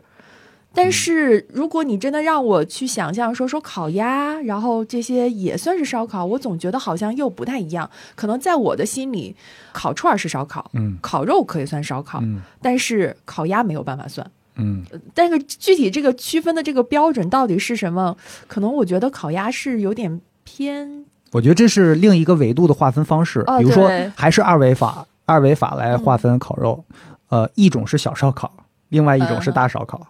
[0.72, 7.90] 但是如果你真的让我去想象说说烤鸭，然后这些也算是烧烤，我总觉得好像又不太一样。
[8.14, 9.34] 可能在我的心里，
[9.72, 14.30] 烤串儿是烧烤，嗯，烤肉可以算烧烤，嗯，但是烤鸭没有办法算。
[14.56, 18.16] 嗯，但是具体这个区分的这个标准到底是什么？
[18.46, 21.04] 可能我觉得烤鸭是有点偏。
[21.32, 26.84] 我觉得这是另一个维度的划分方式，比如说还是二维法，二维法来划分烤肉。
[27.28, 28.52] 呃，一种是小烧烤，
[28.88, 30.06] 另外一种是大烧烤。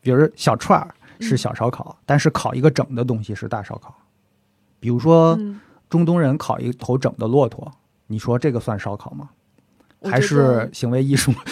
[0.00, 3.94] 比如小串儿，是小烧烤，但是烤一个整的东西是大烧烤。
[4.78, 5.38] 比如说
[5.90, 7.70] 中东人烤一头整的骆驼，
[8.06, 9.28] 你说这个算烧烤吗？
[10.04, 11.32] 还是行为艺术？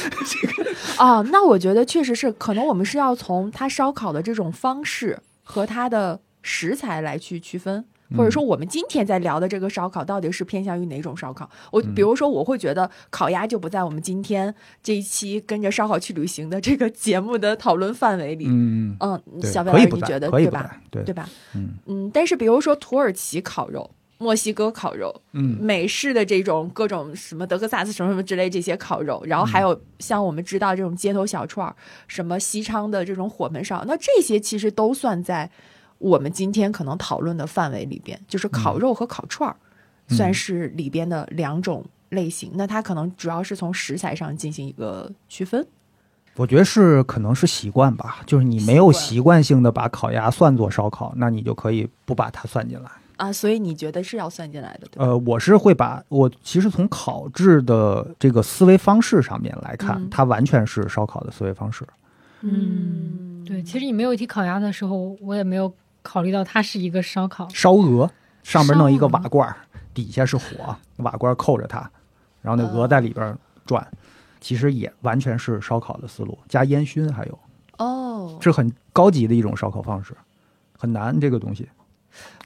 [1.01, 7.85] 哦，那我觉得确实是，可能我们是要从它烧烤的这种方式和它的食材来去区分。
[8.17, 11.49] 或者说，我们今天在聊的这个烧烤到底是偏向于哪种烧烤？
[11.71, 18.47] 我比如说，我会觉得烤鸭就不在我们今天这一期跟着烧烤去旅行的这个节目的讨论范围里。
[18.49, 20.77] 嗯嗯，小白，你觉得对吧？
[20.91, 21.29] 对对吧？
[21.55, 23.89] 嗯嗯，但是比如说土耳其烤肉、
[24.21, 31.75] 墨西哥烤肉、嗯，美式的这种各种什么德克萨斯什么什么之类这些烤肉，然后还有像我们知道这种街头小串儿，
[32.07, 35.51] 什么西昌的这种火门烧，那这些其实都算在。
[35.99, 39.55] 我们今天可能讨论的范围里边，就是烤肉和烤串儿，
[40.09, 42.53] 算是里边的两种类型。
[42.55, 45.67] 那它可能主要是从食材上进行一个区分。
[46.37, 53.33] 我觉得是可能是习惯吧，就是你没有习惯性的把烤鸭算作烧烤，那你就可以不把它算进来啊。
[53.33, 54.89] 所以你觉得是要算进来的？
[54.97, 61.87] 呃，我是会把我其实从烤制的这个思维方式上面来看，它完全是烧烤的思维方式。
[62.41, 63.63] 嗯，对。
[63.63, 65.73] 其实你没有提烤鸭的时候，我也没有。
[66.03, 68.11] 考虑到它是一个烧烤，烧鹅
[68.43, 69.55] 上面弄一个瓦罐，
[69.93, 71.79] 底下是火，瓦罐扣着它，
[72.41, 73.87] 然后那鹅在里边转，
[74.41, 77.39] 其实也完全是烧烤的思路，加烟熏还有
[77.77, 80.17] 哦，是很高级的一种烧烤方式，
[80.79, 81.69] 很难这个东西。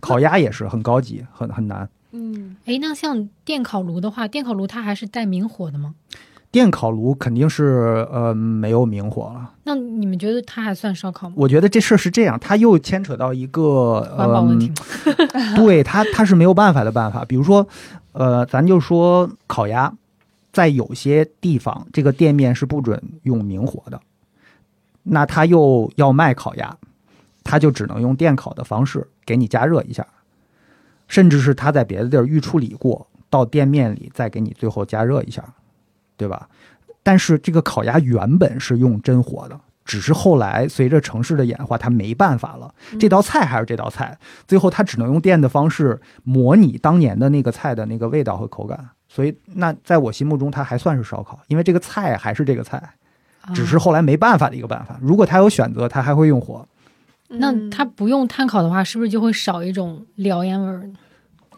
[0.01, 1.89] 烤鸭也是很高级，很很难。
[2.13, 5.95] 嗯，哎，那像电烤炉的话，电烤炉它还是带明火的吗？
[6.51, 9.51] 电烤炉肯定是呃没有明火了。
[9.65, 11.35] 那你们觉得它还算烧烤吗？
[11.37, 14.71] 我觉得这事儿是这样，它又牵扯到一个环保问题。
[15.57, 17.25] 对它，它是没有办法的办法。
[17.25, 17.67] 比如说，
[18.13, 19.93] 呃，咱就说烤鸭，
[20.53, 24.01] 在有些地方这个店面是不准用明火的，
[25.03, 26.77] 那他又要卖烤鸭，
[27.43, 30.07] 他就只能用电烤的方式给你加热一下，
[31.09, 35.45] 甚至是他在别的地儿预处理过，到店面里再给你最后加热一下。
[36.17, 36.49] 对吧？
[37.03, 42.73] 但是这个烤鸭原本是用真火的，只是后来随着城市的演化，它没办法了。
[43.01, 48.89] 这道菜还是这道菜，最后它只能用电的方式模拟当年的那个菜的那个味道和口感。
[49.09, 52.81] 所以，那在我心目中，它还算是烧烤，因为这个菜还是这个菜，
[53.53, 54.97] 只是后来没办法的一个办法。
[55.03, 56.65] 如果他有选择，他还会用火。
[57.39, 60.91] 那它不用炭烤的话，是不是就会少一种燎烟味儿？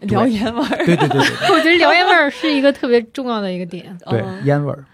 [0.02, 3.96] 燎烟味儿，对对对对， 我觉得燎烟味儿是一个特别重要的一个点。
[4.06, 4.84] 对，烟味儿。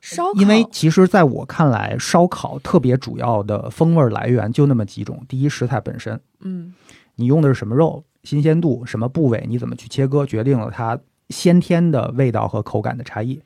[0.00, 6.72] 烧烤，因为其实在我看来，烧烤特别主要的风味来源就那么几种：第一，食材本身，嗯，
[7.16, 13.40] 你用的是什么肉，新鲜度，什么部位，你怎么去切割，决定了它先天的味道和口感的差异。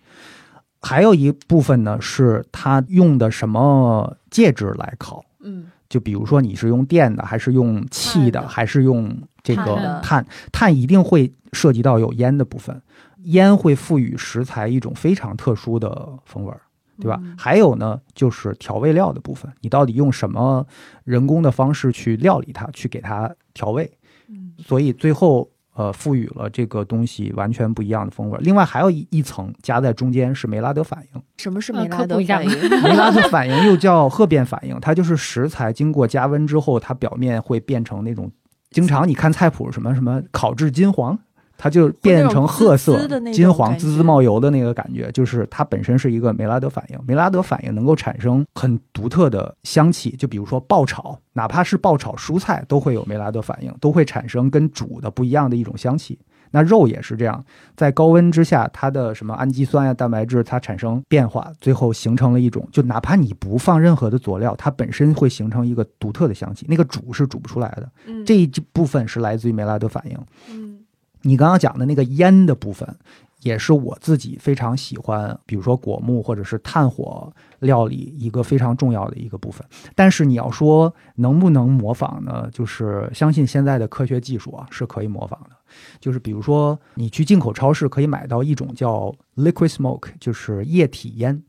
[0.80, 5.66] 还有一部分呢，是它用的什么介质来烤，嗯。
[5.92, 10.26] 就比如说你是用电的，还是用气的，还是用这个碳？
[10.50, 12.80] 碳一定会涉及到有烟的部分，
[13.24, 16.62] 烟会赋予食材一种非常特殊的风味儿，
[16.98, 17.20] 对吧？
[17.36, 20.66] 还有呢，就是调味料的部分，你到底用什么
[21.04, 23.92] 人工的方式去料理它，去给它调味？
[24.28, 25.46] 嗯，所以最后。
[25.74, 28.38] 呃，赋予了这个东西完全不一样的风味。
[28.42, 31.22] 另外还有一一层加在中间是梅拉德反应。
[31.38, 32.50] 什么是梅拉德反应？
[32.82, 38.30] 梅拉德反应又叫褐变反应，它就是食材经过加温之后，它表面会变成那种，
[38.70, 41.18] 经常你看菜谱什么什么烤至金黄。
[41.62, 46.98] 它就变成褐色、金黄、滋滋冒油的那个感觉，就是它本身是一个梅拉德反应。
[47.06, 56.18] 梅拉德反应能够产生很独特的香气，就比如说爆炒，哪怕是爆炒蔬菜，都会有梅拉德反应，都会产生跟煮的不一样的一种香气。
[56.50, 57.44] 那肉也是这样，
[57.76, 66.66] 在高温之下，它的什么氨基酸呀、蛋白质，它产生变化，最后形成了一种，就哪怕你不放任何的佐料，它本身会形成一个独特的香气。
[66.68, 67.88] 那个煮是煮不出来的，
[68.26, 70.18] 这一部分是来自于梅拉德反应。
[70.50, 70.80] 嗯。
[71.22, 72.96] 你刚刚讲的那个烟的部分，
[73.40, 79.66] 也是我自己非常喜欢，比如说果木或者是炭火料理一个非常重要的一个部分。
[79.94, 82.48] 但是你要说能不能模仿呢？
[82.52, 85.56] 就是相信现在的科学技术啊是可以模仿的。
[85.98, 91.42] 就是比如说你去进口超市可以买到一种叫 liquid smoke，就是液体烟，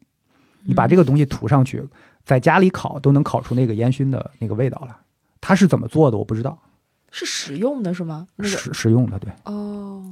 [0.64, 1.84] 你把这个东西涂上去，
[2.24, 4.96] 在家里烤都能烤出那个烟熏的那个味道来。
[5.42, 6.18] 它是怎么做的？
[6.18, 6.58] 我不知道。
[7.16, 8.28] 是食用的，是吗？
[8.42, 9.32] 食食用的，对。
[9.46, 10.04] 哦，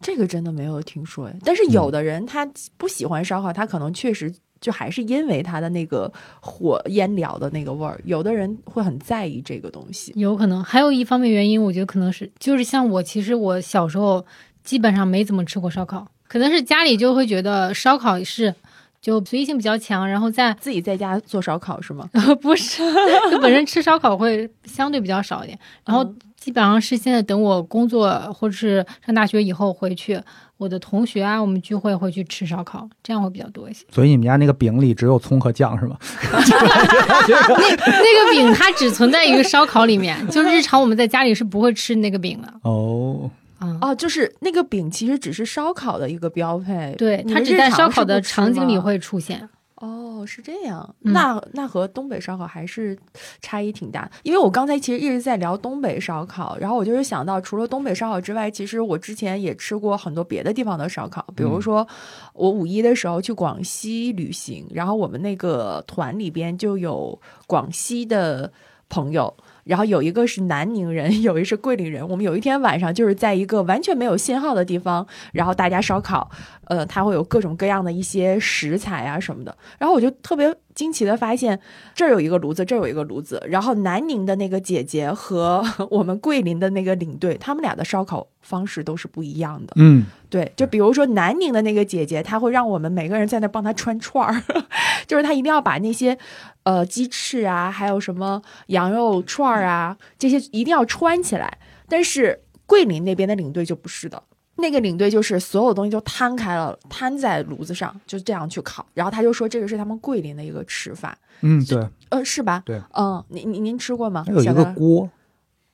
[0.00, 1.36] 这个真的没有听说哎。
[1.44, 2.44] 但是有的人他
[2.76, 8.00] 不喜欢烧烤，他可能确实就还是因为他的那个火烟燎的那个味儿。
[8.04, 14.26] 有的人会很在意这个东西，有可能还有一方面原因，我觉得可能是就是像我，其实我小时候
[14.64, 18.52] 基本上没怎么吃过烧烤，可能是家里就会觉得烧烤是
[19.00, 22.08] 就随意性比较强，然后在自己在家做烧烤是吗？
[22.40, 22.82] 不是，
[23.30, 26.04] 就本身吃烧烤会相对比较少一点，然后
[26.42, 30.20] 基本上是现在等我工作或者是上大学以后回去，
[30.56, 33.84] 我的同学啊，我们聚会会去吃烧烤，这样会比较多一些。
[33.92, 35.96] 所以你们家那个饼里只有葱和酱是吗？
[36.32, 42.52] 那 那个饼它只存在于烧烤里面，就日常我们在家里是不会吃那个饼的。
[42.62, 43.30] 哦，
[43.60, 49.48] 啊，哦，就是那个饼其实只是烧烤的一个标配，对，它只在烧烤的场景里会出现。
[49.82, 52.96] 哦，是这样，嗯那那和东北烧烤还是
[53.40, 54.08] 差异挺大。
[54.22, 61.88] 因为我刚才其实一直在聊东北烧烤，然后我就是想到，除了东北烧烤之外，其实我之前也吃过很多别的地方的烧烤，比如嗯说
[62.32, 68.52] 我五一的时候去广西旅行，然后我们那个团里边就有广西的
[68.88, 69.34] 朋友。
[69.64, 72.06] 然后有一个是南宁人， 有一个是桂林人。
[72.08, 76.30] 我们有一天晚上就是在一个完全没有信号的地方，然后大家烧烤，
[76.64, 79.56] 呃，他会有各种各样的一些食材啊什么的。
[79.78, 81.58] 然后我就特别惊奇的发现，
[81.94, 83.42] 这儿有一个炉子，这儿有一个炉子。
[83.48, 89.74] 然后南宁的那个姐姐和 我们桂林的那个领队，他们俩的烧烤方式都是不一样的。
[89.76, 94.42] 嗯，对，就比如说南宁的那个姐姐，她会让我们每个人在那帮她穿串儿，
[95.06, 96.16] 就是她一定要把那些
[96.62, 101.58] 呃鸡翅啊，还有什么羊肉串儿啊，这些一定要穿起来。
[101.88, 104.22] 但是桂林那边的领队就不是的，
[104.56, 108.84] 那个领队就是所有东西都摊开了，摊在炉子上，就这样去烤。
[108.94, 112.62] 然后他就说这个是他们桂林的一个吃法，嗯，对，呃，是吧？
[112.64, 114.24] 对，嗯，您您您吃过吗？
[114.26, 115.08] 它有一个锅，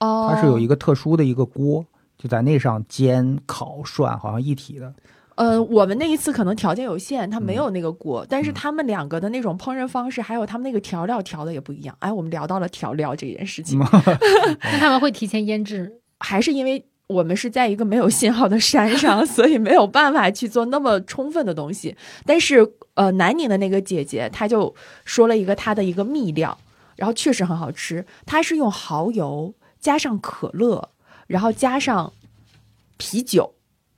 [0.01, 1.85] 哦，它是有一个特殊的一个锅，
[2.17, 4.95] 就在那上煎、烤、涮，好像一体的。
[5.35, 11.95] 呃，我们那一次可能条件有限，它没嗯有那个锅，但是嗯他们两个的那种烹饪方式，还有他们那个调料调的也不一样。
[12.01, 13.79] 哎，我们聊到了调料这件事情，
[14.63, 16.01] 那他们会提前腌制。
[16.21, 21.97] 还是因为我们是在一个没有信号的山上， 所以没有办法去做那么充分的东西。
[22.25, 26.57] 但是呃，南宁的那个姐姐，她就说了一个她的一个秘料，
[26.97, 28.05] 然后确实很好吃。
[28.27, 30.91] 她是用蚝油加上可乐，
[31.27, 32.13] 然后加上
[32.97, 33.55] 啤酒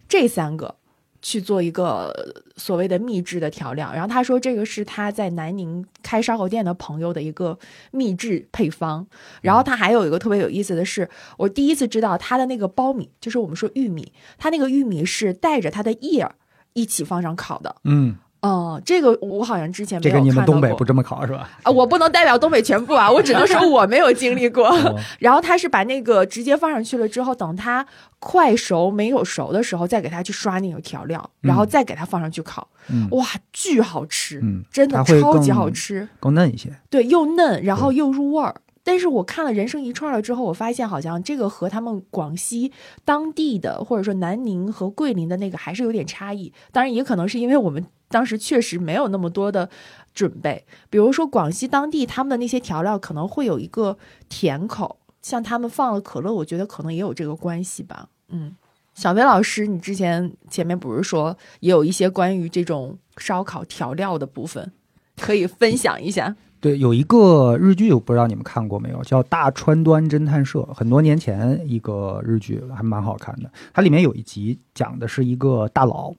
[0.09, 0.77] 这三个。
[1.23, 7.59] 去做一个呃所谓的秘制的调料，然后他说这个是他在南宁开烧烤店的朋友的一个
[7.91, 9.07] 秘制配方。
[9.43, 16.35] 然后他还有一个特别有意思的是，我第一次知道他的那个苞米，就是我们说玉米，他那个玉米是带着它的叶儿
[16.73, 17.77] 一起放上烤的。
[17.85, 21.49] 嗯，嗯，这个我好像之前没有这个你们东北不这么烤是吧？
[21.63, 24.69] 啊，我不能代表东北全部啊，我只能说我没有经历过。
[24.69, 27.85] 哦 然后他是把那个直接放上去了之后，等它
[28.19, 32.67] 快熟没有熟的时候，再给它去刷那个调料，然后再给它放上去烤。
[32.89, 36.09] 嗯，哇，巨好吃，嗯真的超级好吃。
[36.19, 36.71] 更嫩一些。
[36.89, 38.55] 对，又嫩，然后又入味儿。
[38.83, 42.73] 但是我看了人生一串了之后，我发现好像这个和他们广西
[43.05, 46.53] 当地的，或者说南宁和桂林的那个还是有点差异。
[46.73, 49.69] 当然，也可能是因为我们当时确实没有那么多的
[50.15, 50.65] 准备。
[50.89, 58.09] 比如说广西当地他们的那些调料可能会有一个甜口，像他们放了可乐，我觉得可能也有这个关系吧。
[58.31, 58.57] 嗯，
[58.95, 64.73] 小薇老师，你之前前面不是说也有一些关于这种烧烤调料的部分，
[65.19, 66.35] 可以分享一下？
[66.61, 73.51] 对，有一个日剧，我不知道你们看过没有，叫《大川端侦探社》，很多年前一个日剧，还蛮好看的。
[73.73, 76.13] 它里面有一集讲的是一个大佬，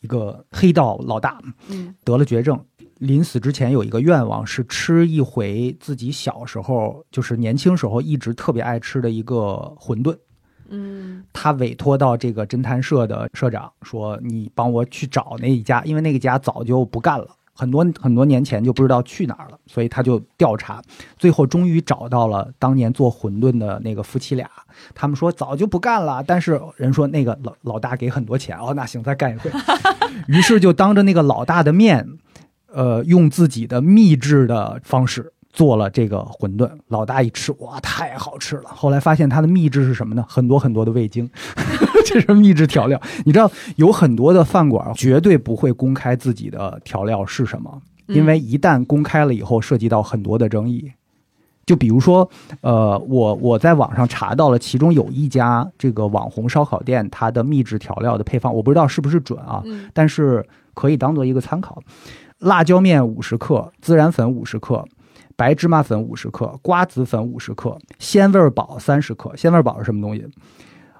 [0.00, 2.58] 一个黑道老大，嗯得了绝症，
[2.98, 10.16] 临死之前有一个愿望是吃一回自己小时候，就是年轻时候一直特别爱吃的一个馄饨。
[10.72, 17.26] 嗯他委托到这个侦探社的社长说：“你帮我去找那一家，因为那个家早就不干了，
[17.60, 20.82] 很多很多年前就不知道去哪儿了，所以他就调查，
[21.18, 24.48] 最后终于找到了当年做馄饨的那个夫妻俩。
[24.94, 29.50] 他们说早就不干了，但是人说那个老老大给很多钱哦，那行再干一回。
[30.26, 32.08] 于是就当着那个老大的面，
[32.72, 38.70] 呃，用自己的秘制的方式。”做了这个馄饨，老大一吃，哇，太好吃了！
[38.74, 40.24] 后来发现它的秘制是什么呢？
[40.28, 41.28] 很多很多的味精，
[42.06, 43.00] 这是秘制调料。
[43.24, 50.92] 你知道，有很多的饭馆绝对不会公开自己的调料是什么，因为一旦公开了以后，涉及到很多的争议。
[51.66, 52.28] 就比如说，
[52.62, 60.44] 呃，我我在网上查到了，其中有一家这个网红烧烤店，它的秘制调料的配方，我不知道是不是准啊，嗯但是
[60.74, 61.80] 可以当做一个参考。
[62.38, 64.84] 辣椒面五十克，孜然粉五十克，
[65.40, 69.34] 白芝麻粉五十克，瓜子粉五十克，鲜味宝三十克。
[69.34, 70.28] 鲜味宝是什么东西？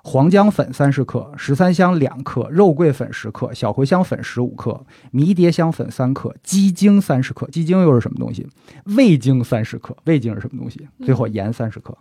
[0.03, 7.47] 黄姜粉三十克，十三香两克，肉桂粉十克，小茴香粉十五克，迷迭香粉三克，鸡精三十克。
[7.51, 8.49] 鸡精又是什么东西？
[8.97, 9.95] 味精三十克。
[10.07, 10.88] 味精是什么东西？
[11.05, 11.95] 最后盐三十克。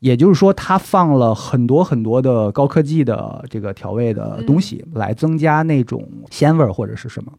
[0.00, 7.30] 也就是说，它放了很多很多的高科技的这个调味的东西，来增加那种鲜味儿或者是什么。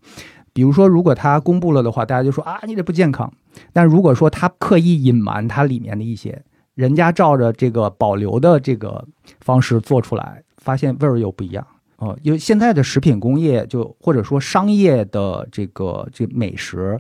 [0.53, 3.33] 比如说，如果它公布了的话，大家就说啊，你这不健康。
[3.73, 6.43] 但如果说他刻意隐瞒它里面的一些，
[6.73, 9.05] 人家照着这个保留的这个
[9.39, 11.65] 方式做出来，发现味儿又不一样
[11.97, 12.17] 哦。
[12.21, 16.99] 因为现在的食品工业，就或者说商业的这个这美食，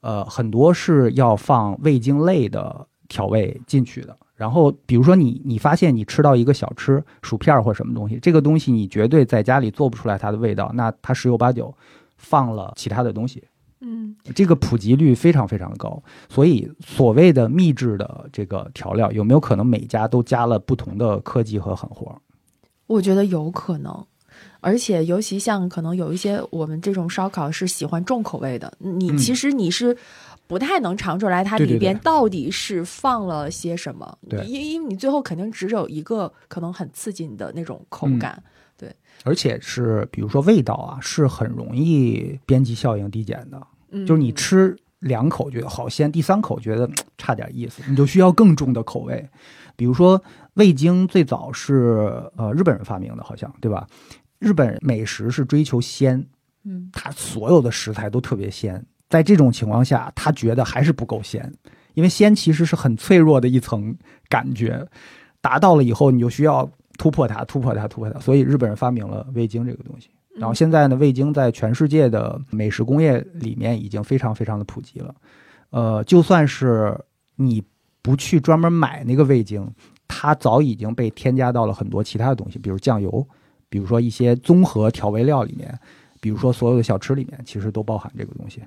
[0.00, 4.16] 呃，很多是要放味精类的调味进去的。
[4.34, 11.72] 然后，比如说你你发现你吃到一个小吃薯片或什么东西，这个东西你绝对在家里做不出来它的味道，那它十有八九
[12.16, 13.44] 放了其他的东西。
[13.84, 22.16] 嗯，这个普及率非常非常的高，所以所谓的秘制的这个调料，有没有可能每家都加了不同的科技和狠活？
[22.86, 24.06] 我觉得有可能，
[24.60, 29.96] 而且尤其像可能有一些我们这种烧烤是喜欢重口味的，你其实你是
[30.46, 38.40] 不太能尝出来它里边到底是放了些什么，对，因因为你最后肯定只有一个可能很刺激你的那种口感。
[38.78, 43.60] 对而且是，比如说味道啊，是很容易边际效应递减的。
[43.92, 49.28] 嗯，就是你吃两口觉得好鲜，第三口觉得差点意思，你就需要更重的口味。
[49.76, 50.20] 比如说
[50.54, 53.86] 味精最早是呃日本人发明的，好像对吧？
[54.38, 56.26] 日本美食是追求鲜，
[56.64, 58.84] 嗯，他所有的食材都特别鲜。
[59.08, 61.52] 在这种情况下，他觉得还是不够鲜，
[61.94, 63.96] 因为鲜其实是很脆弱的一层
[64.28, 64.86] 感觉，
[65.40, 66.68] 达到了以后，你就需要。
[66.98, 70.10] 突破它，突破它，突破它，所以日本人发明了味精这个东西。
[70.34, 75.14] 然后现在呢，味精在全世界的美食工业里面已经非常非常的普及了。
[75.70, 76.98] 呃，就算是
[77.36, 77.62] 你
[78.00, 79.66] 不去专门买那个味精，
[80.08, 83.26] 它早已经被添加到了很多其他的东西，比如酱油，
[83.68, 85.78] 比如说一些综合调味料里面，
[86.20, 88.62] 比如说所有的小吃里面，其实都包含这个东西。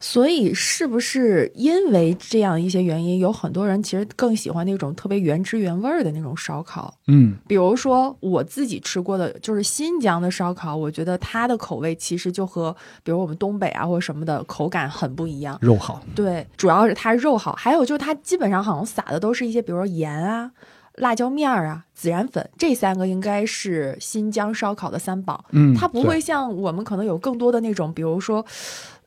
[0.00, 6.92] 所以，是不是因为这样一些原因，有很多人其实更喜欢那种特别原汁原味的那种烧烤？
[7.06, 15.58] 嗯，比如说我自己吃过的，就是新疆的烧烤，我觉得它的口味其实就和比如我们东北啊或者什么的口感很不一样。
[15.60, 20.50] 肉好，对，主要是它肉好，还有就是它基本上好像撒的都是一些，比如说盐啊、
[20.96, 25.44] 辣椒面儿啊、孜然粉，这三个应该是新疆烧烤的三宝。
[25.50, 28.44] 嗯，它不会像我们可能有更多的那种，比如说。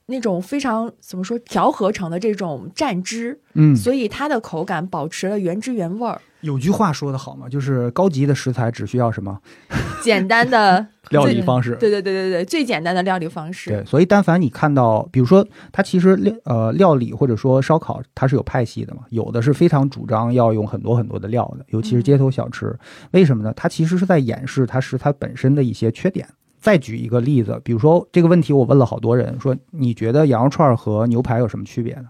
[0.07, 6.19] 那种非常怎么说调和成的这种蘸汁，嗯，所以它的口感保持了原汁原味儿。
[6.41, 9.37] 有句话说的好嘛，就是高级的食材只需要什么？
[10.01, 11.75] 简单的料理方式。
[11.75, 13.69] 对对对对对，最简单的料理方式。
[13.71, 22.73] 对，所以但凡你看到，比如说它其实料呃料理或者说烧烤，它是有派系的嘛，有的是非常主张要用很多很多的料的，尤其是街头小吃。
[23.11, 23.51] 为什么呢？
[23.55, 26.25] 它其实是在掩饰它食材本身的一些缺点。
[26.67, 32.07] 再举一个例子，比如说这个问题，我问了好多人，说你觉得羊肉串和牛排有什么区别呢？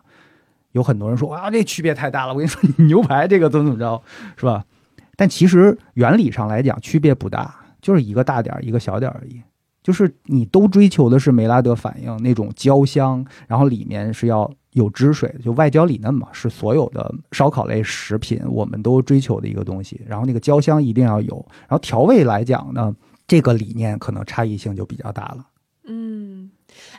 [0.71, 2.33] 有很多人说啊，这区别太大了。
[2.33, 4.01] 我跟你说，牛排这个怎么怎么着，
[4.35, 4.65] 是吧？
[5.15, 7.53] 但其实原理上来讲，区别不大，
[7.83, 9.39] 就是一个大点儿，一个小点儿而已。
[9.83, 20.01] 就是你都追求的是梅拉德反应那种焦香，然后里面是要有汁水，就外焦里嫩嘛，是所有的烧烤类食品我们都追求的一个东西。
[20.07, 22.95] 然后那个焦香一定要有，然后调味来讲呢？
[23.27, 25.45] 这个理念可能差异性就比较大了。
[25.89, 26.49] 嗯，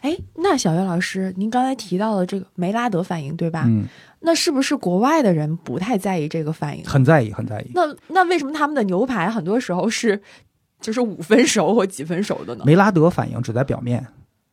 [0.00, 3.64] 哎，那小月老师，您刚才提到的这个梅拉德反应，对吧？
[3.66, 3.84] 嗯，
[4.20, 6.84] 那是不是国外的人不太在意这个反应？
[6.84, 7.70] 很在意，很在意。
[7.74, 10.22] 那那为什么他们的牛排很多时候是
[10.80, 12.64] 就是五分熟 或几分熟的呢？
[12.64, 14.06] 梅拉德反应只在表面，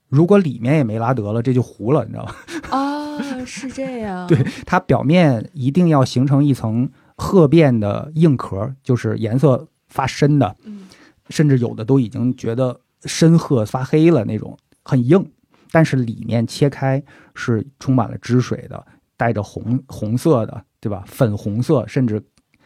[0.09, 2.35] 如果里面也梅拉德了，这就糊了，你知道吗？
[2.71, 4.27] 啊，是这样。
[4.27, 10.55] 对，它表面一定要形成一层褐变的硬壳，就是颜色发深的。
[10.65, 10.84] 嗯。
[11.29, 15.31] 甚至有的都已经觉得深褐发黑了那种，很硬，
[15.71, 17.03] 但是里面切开
[17.33, 18.85] 是充满了汁水的，
[19.17, 21.03] 带着红红色的，对吧？
[21.07, 22.23] 粉红色，甚至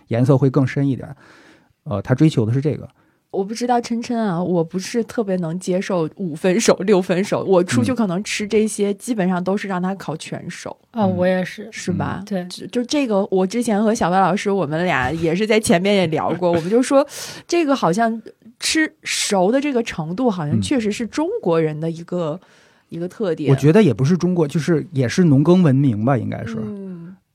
[0.08, 1.16] 颜色会更深一点。
[1.84, 2.88] 呃，他追求的是这个。
[3.32, 7.44] 我不知道琛琛啊，我不是特别能接受五分熟、六分熟。
[7.44, 10.76] 我出去可能吃这些，基本上都是让他烤全熟。
[10.92, 12.24] 啊，我也是，是吧？
[12.26, 17.08] 对，就这个，我之前和小白老师，我们俩也是在前面也聊过，我们就说
[17.48, 18.22] 这个好像。
[18.62, 22.38] 吃熟的这个程度，好像确实是中国人的一个
[22.90, 23.50] 一个特点。
[23.50, 26.58] 我觉得也不是中国，就是也是农耕文明吧，应该是。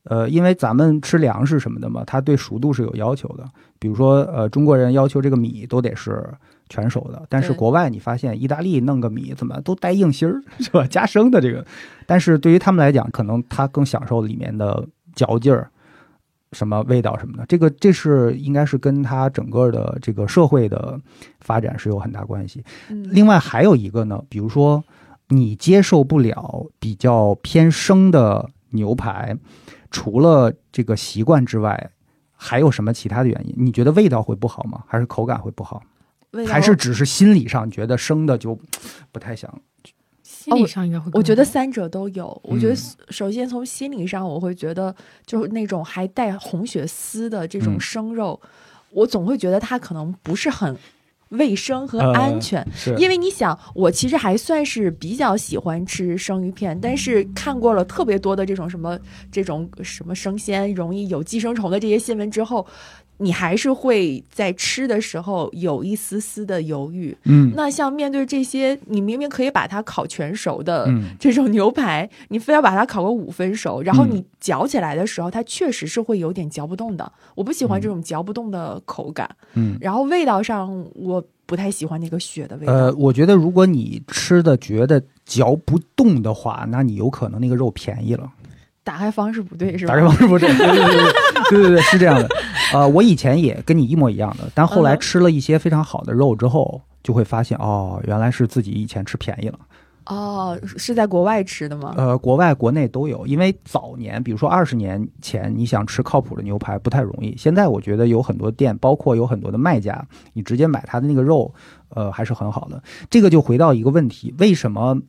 [0.05, 0.21] 嗯。
[0.21, 3.45] 呃，因为咱们吃粮食什么的嘛，它对熟度是有要求的。
[3.79, 6.27] 比如说，呃，中国人要求这个米都得是
[6.69, 10.87] 全熟的，但是国外你发现，意大利弄个米怎么都带硬芯儿， 是吧？
[10.87, 11.65] 加生的这个，
[12.07, 15.71] 但是对于他们来讲，可能他更享受里面的嚼劲儿。
[16.53, 20.97] 什么味道什么的，这个这是应该是跟他整个的这个社会的
[21.41, 22.63] 发展是有很大关系。
[22.89, 24.85] 另外还有一个呢，比如说
[25.31, 29.37] 你接受不了比较偏生的牛排，
[29.95, 31.93] 除了这个习惯之外，
[32.33, 33.55] 还有什么其他的原因？
[33.57, 34.83] 你觉得味道会不好吗？
[34.89, 35.81] 还是口感会不好？
[36.49, 38.59] 还是只是心理上觉得生的就
[39.13, 39.49] 不太想？
[40.25, 41.13] 心理上应该会。
[41.15, 42.37] 我觉得三者都有。
[42.43, 42.75] 我觉得
[43.11, 44.93] 首先从心理上，我会觉得
[45.25, 48.41] 就是那种还带红血丝的这种生肉，
[48.91, 50.77] 我总会觉得它可能不是很。
[51.31, 52.67] 卫生和安全，
[52.97, 58.99] 因为你想，我其实还算是比较喜欢吃生鱼片，但是看过了特别多的这种什么
[59.33, 62.67] 这种什么生鲜容易有寄生虫的这些新闻之后。
[63.19, 67.17] 你还是会在吃的时候有一丝丝的犹豫。
[67.25, 70.89] 嗯，那像面对这些，你明明可以把它烤全熟的
[71.19, 77.11] 这种牛排，你非要把它烤个五分熟，然后你嚼起来的时候，它确实是会有点嚼不动的。
[77.35, 79.29] 我不喜欢这种嚼不动的口感。
[79.55, 82.73] 嗯，然后味道上，我不太喜欢那个血的味道。
[82.73, 88.31] 呃，我觉得如果你吃的觉得嚼不动的话，那你有可能那个肉便宜了。
[88.85, 89.95] 打开方式不对是吧？
[89.95, 90.87] 打开方式不对，对对对
[91.49, 92.29] 对对对，是这样的。
[92.73, 99.59] 呃，我以前也跟你一模一样的，但后来吃了一些非常好的肉之后，就会发现哦，原来是自己以前吃便宜了。
[100.07, 101.95] 哦，是在国外吃的吗？
[101.97, 103.27] 呃，国外、国内都有。
[103.27, 107.35] 因为早年，比如说二十年前，你想吃靠谱的牛排不太容易。
[107.39, 111.51] 现在我觉得有很多店，包括有很多的卖家，你直接买他的那个肉，
[111.89, 112.83] 呃，还是很好的。
[113.09, 115.01] 这个就回到一个问题：为什么？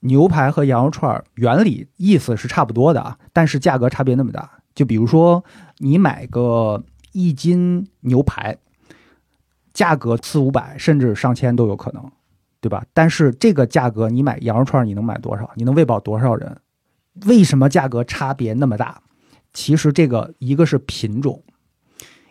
[0.00, 4.50] 牛排和羊肉串原理意思是差不多的啊，但是价格差别那么大。
[4.74, 5.42] 就比如说，
[5.78, 8.56] 你买个一斤牛排，
[9.72, 12.12] 价格四五百甚至上千都有可能，
[12.60, 12.84] 对吧？
[12.92, 15.50] 但是这个价格你买羊肉串，你能买多少？
[15.54, 16.60] 你能喂饱多少人？
[17.24, 19.02] 为什么价格差别那么大？
[19.54, 21.42] 其实这个一个是品种，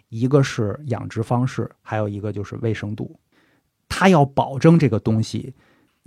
[0.09, 3.20] 一个是养殖方式，还有一个就是卫生度。
[3.89, 5.55] 它要保证这个东西。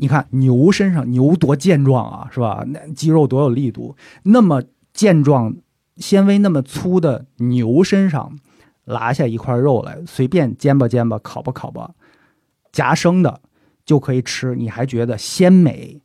[0.01, 2.65] 你看牛身上牛多健壮啊，是吧？
[2.69, 5.57] 那肌肉多有力度，那么健壮、
[5.97, 8.39] 纤维那么粗的牛身上，
[8.85, 11.95] 拿下一块肉来，随便煎吧煎吧，烤吧烤吧，
[12.71, 13.41] 夹生的
[13.85, 16.01] 就可以吃，你还觉得鲜美、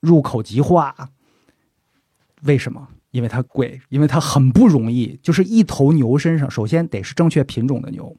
[0.00, 0.94] 入口即化？
[2.42, 2.88] 为什么？
[3.10, 5.18] 因为它贵，因为它很不容易。
[5.22, 8.14] 就是一头牛身上，首先得是正确品种的牛，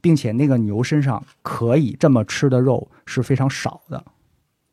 [0.00, 4.04] 并且那个牛身上可以这么吃的肉是非常少的。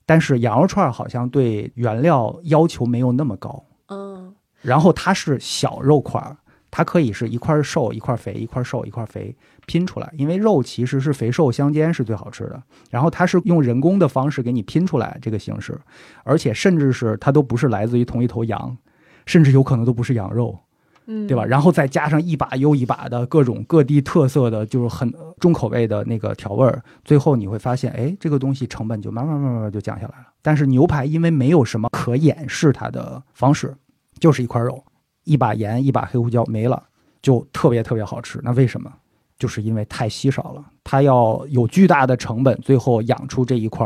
[0.05, 6.37] 但是羊肉串好像对原料要求没有那么高，嗯，然后它是小肉块儿，
[6.69, 9.35] 它可以是一块瘦一块肥，一块瘦一块肥
[9.65, 12.61] 拼出来，因为肉其实是肥瘦相间是最好吃的。
[12.91, 15.79] 然后它是用人工的方式给你拼出来这个形式，
[16.23, 18.77] 而且甚至是它都不是来自于同一头羊，
[19.25, 20.59] 甚至有可能都不是羊肉。
[21.07, 21.45] 嗯，对吧？
[21.45, 30.27] 然后再加上一把又一把的各种各地特色的，就是很重口味的那个调味儿，最后你会发现，哎，这个东西成本就慢慢慢慢就降下来了。
[30.41, 33.75] 但是牛排因为没有什么可掩饰它的方式，
[34.19, 34.83] 就是一块肉，
[35.23, 36.81] 一把盐，一把黑胡椒没了，
[37.21, 38.39] 就特别特别好吃。
[38.43, 38.91] 那为什么？
[39.37, 43.85] 就是因为太稀少了，它要有巨大的成本，最后养出这一块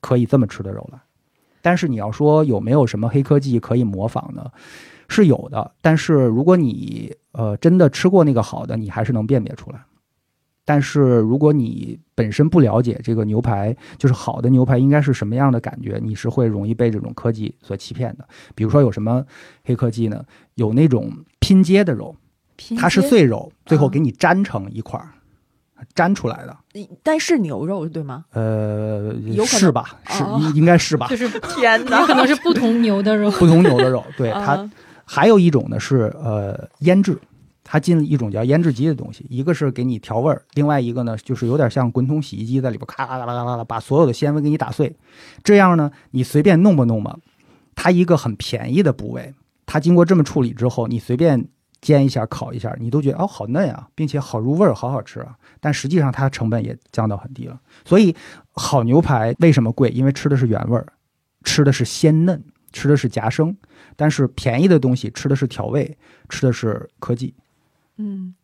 [0.00, 0.98] 可以这么吃的肉来。
[1.60, 4.50] 但是你要说有没有什么黑科技可以模仿呢？
[5.08, 9.80] 是有的，但是如果你呃真的吃过那个好的，你还是能辨别出来。
[10.68, 18.26] 但是如果你本身不了解这个牛排，就是好的牛排应该是什么样的感觉，你是会容易被这种科技所欺骗的。
[18.56, 19.24] 比如说有什么
[19.62, 20.24] 黑科技呢？
[20.54, 22.16] 有那种拼接的肉，
[22.76, 25.10] 它是碎肉，最后给你粘成一块儿，
[25.94, 26.56] 粘出来的。
[27.04, 28.24] 但是牛肉对吗？
[28.32, 29.14] 呃，
[29.46, 30.00] 是吧？
[30.08, 31.06] 是应应该是吧？
[31.06, 34.68] 就是 天哪，可能是不同牛的肉，不同牛的肉，对 它。
[35.06, 37.16] 还有一种呢是呃腌制，
[37.62, 44.94] 它进了一种叫腌制机的东西，一个是给你调味儿，另外一个呢就是有点像滚筒洗衣机在里边咔啦啦啦啦啦把所有的纤维给你打碎，
[45.44, 47.16] 这样呢你随便弄吧弄吧，
[47.74, 49.32] 它一个很便宜的部位，
[49.64, 51.48] 它经过这么处理之后，你随便
[51.80, 55.36] 煎一下烤一下，你都觉得哦好嫩啊，并且好入味儿，好好吃啊。
[55.60, 57.60] 但实际上它成本也降到很低了。
[57.84, 58.14] 所以
[58.52, 59.90] 好牛排为什么贵？
[59.90, 60.86] 因为吃的是原味儿，
[61.44, 62.42] 吃的是鲜嫩。
[62.72, 63.56] 吃的是夹生，
[63.96, 65.96] 但是便宜的东西吃的是调味，
[66.28, 67.34] 吃的是科技。
[67.96, 68.34] 嗯，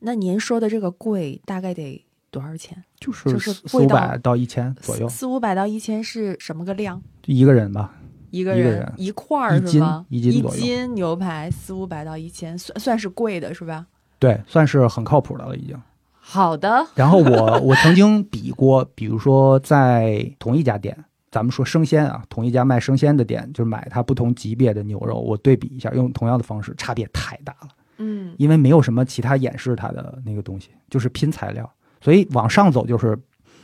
[0.00, 2.82] 那您说的这个贵大概得多少钱？
[2.98, 5.08] 就是四五百到一千左右。
[5.08, 7.00] 四五百到一千是什么个量？
[7.26, 7.94] 一个人吧，
[8.30, 10.04] 一个人一块儿是吗？
[10.08, 13.86] 一斤一斤牛排四五百到一千，算算是贵的是吧？
[14.18, 15.80] 对，算是很靠谱的了已经。
[16.20, 16.84] 好的。
[16.94, 21.04] 然后我 我曾经比过，比如说在同一家店。
[21.30, 27.68] 咱们说生鲜啊，同一家卖生鲜的店，就是买它不同级别的牛肉，我对比一下，用同样的方式，差别太大了。
[27.98, 31.70] 嗯，因为没有什么其他掩饰它的那个东西，就是拼材料，
[32.00, 33.18] 所以往上走就是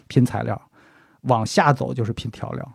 [0.09, 0.61] 拼材料，
[1.23, 2.73] 往下走就是拼调料，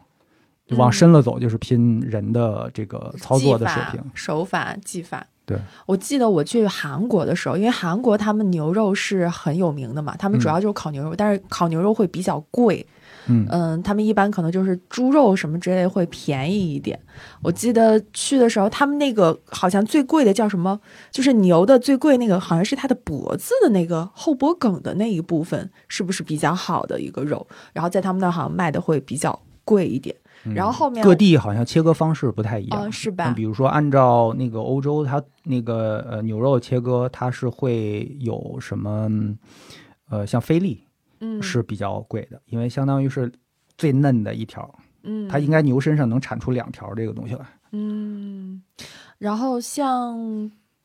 [0.77, 5.25] 往深了走就是拼人的这个操作的水平、手法、技法。
[5.45, 12.85] 对，我记得我去韩国的时候，因为韩国他们牛肉是很有名的嘛，他们主要就是烤牛肉，但是烤牛肉会比较贵。
[13.29, 16.99] 嗯嗯，他们一般可能就是猪肉什么之类会便宜一点。
[17.41, 20.79] 我记得去的时候，他们那个好像最贵的叫什么？
[21.11, 27.47] 就是牛的最贵那个，好像是它的脖子的那个后脖梗的那一部分，是不是比较好的一个肉？
[27.73, 30.15] 然后在他们那好像卖的会比较贵一点。
[30.55, 33.33] 然后后面各地好像切割方式不太一样，嗯是吧？
[33.35, 39.09] 比如说按照那个欧洲，它那个呃牛肉切割，它是会有什么
[40.09, 40.85] 呃像菲力，
[41.21, 43.31] 嗯是比较贵的，因为相当于是
[43.77, 47.45] 最嫩的一条，嗯，它应该牛身上能产出两条这个东西来。
[47.71, 48.61] 嗯，
[49.17, 50.17] 然后像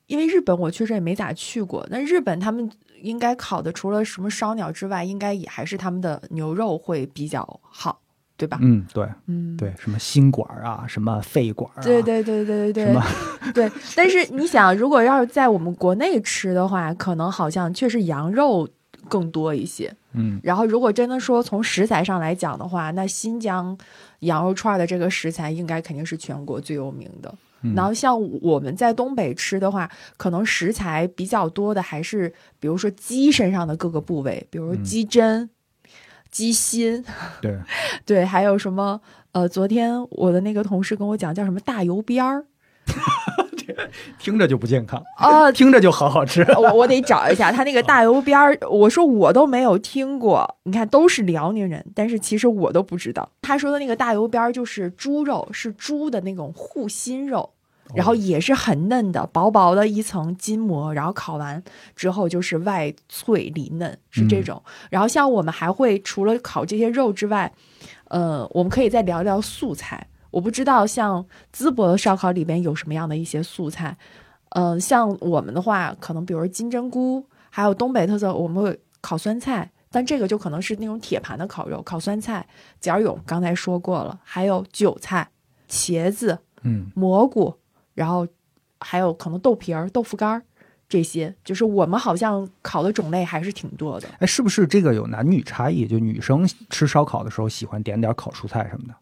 [0.07, 2.69] 因为日本我确实也没咋去过，那日本他们
[3.01, 7.99] 应该烤的除了什么烧鸟之外，应该也还是他们的牛肉会比较好，
[8.37, 8.59] 对吧？
[8.61, 13.71] 嗯，对嗯，对，什么心管啊，什么肺管啊，对对对对对对对。
[13.95, 18.69] 但是你想，如果要是在我们国内吃的话，可能好像确实羊肉
[19.09, 19.91] 更多一些。
[20.15, 20.39] 嗯。
[20.43, 23.77] 然后，如果真的说从食材上来讲的话，那新疆
[24.19, 27.33] 羊肉串的这个食材应该肯定是全国最有名的。
[27.61, 27.73] 嗯。
[27.75, 35.47] 然后像我们在东北吃的话，可能食材比较多的还是比如说鸡身上的各个部位，比如鸡胗、
[36.29, 37.03] 鸡心，
[37.41, 37.57] 对，
[38.05, 39.01] 对，还有什么
[39.31, 42.45] 呃，昨天我的那个同事跟我讲叫什么大油边儿
[44.19, 46.41] 听着就不健康，啊，听着就好好吃。
[46.57, 50.57] 我我得找一下他那个大油边儿，我说我都没有听过。
[50.63, 53.29] 你看，都是辽宁人，但是其实我都不知道。
[53.41, 57.49] 他说的那个大油边儿就是猪肉，是猪的那种护心肉，
[57.93, 61.61] 然后也是很嫩的，薄薄的一层筋膜，然后烤完
[61.95, 64.61] 之后就是外脆里嫩，是这种。
[64.89, 67.51] 然后像我们还会除了烤这些肉之外，
[68.09, 70.07] 呃，我们可以再聊聊素菜。
[70.35, 71.25] 我不知道像
[71.55, 73.97] 淄博的烧烤里边有什么样的一些素菜。
[74.49, 82.45] 嗯、像我们的话，可能比如金针菇，还有东北特色，我们会烤酸菜，但这个就可能是那种铁盘的烤肉，烤酸菜、
[82.81, 85.29] 角蛹，刚才说过了，还有韭菜、
[85.69, 87.53] 茄子、嗯蘑菇，
[87.93, 88.27] 然后
[88.81, 90.41] 还有可能豆皮儿、豆腐干儿，
[90.89, 94.09] 这些就是我们好像烤的种类还是挺多的。
[94.19, 95.87] 哎，是不是这个有男女差异？
[95.87, 98.93] 就女生吃烧烤的时候喜欢点点烤蔬菜什么的。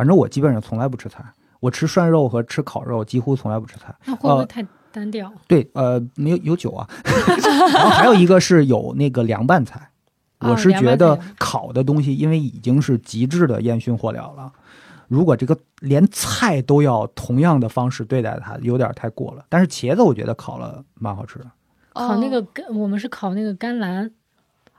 [0.00, 1.22] 反正我基本上从来不吃菜，
[1.60, 3.94] 我吃涮肉和吃烤肉几乎从来不吃菜。
[4.06, 5.30] 那会不会呃太单调？
[5.46, 6.88] 对，呃，没有有酒啊，
[7.74, 9.78] 然后还有一个是有那个凉拌菜。
[10.38, 14.50] 哦我是觉得烤的东西，因为已经是极致的烟熏火燎了，
[15.06, 19.44] 如果这个连菜都要同样的方式对待它，有点太过了。
[19.50, 21.44] 但是茄子我觉得烤了蛮好吃的，
[21.92, 22.42] 烤那个
[22.72, 24.10] 我们是烤那个甘蓝，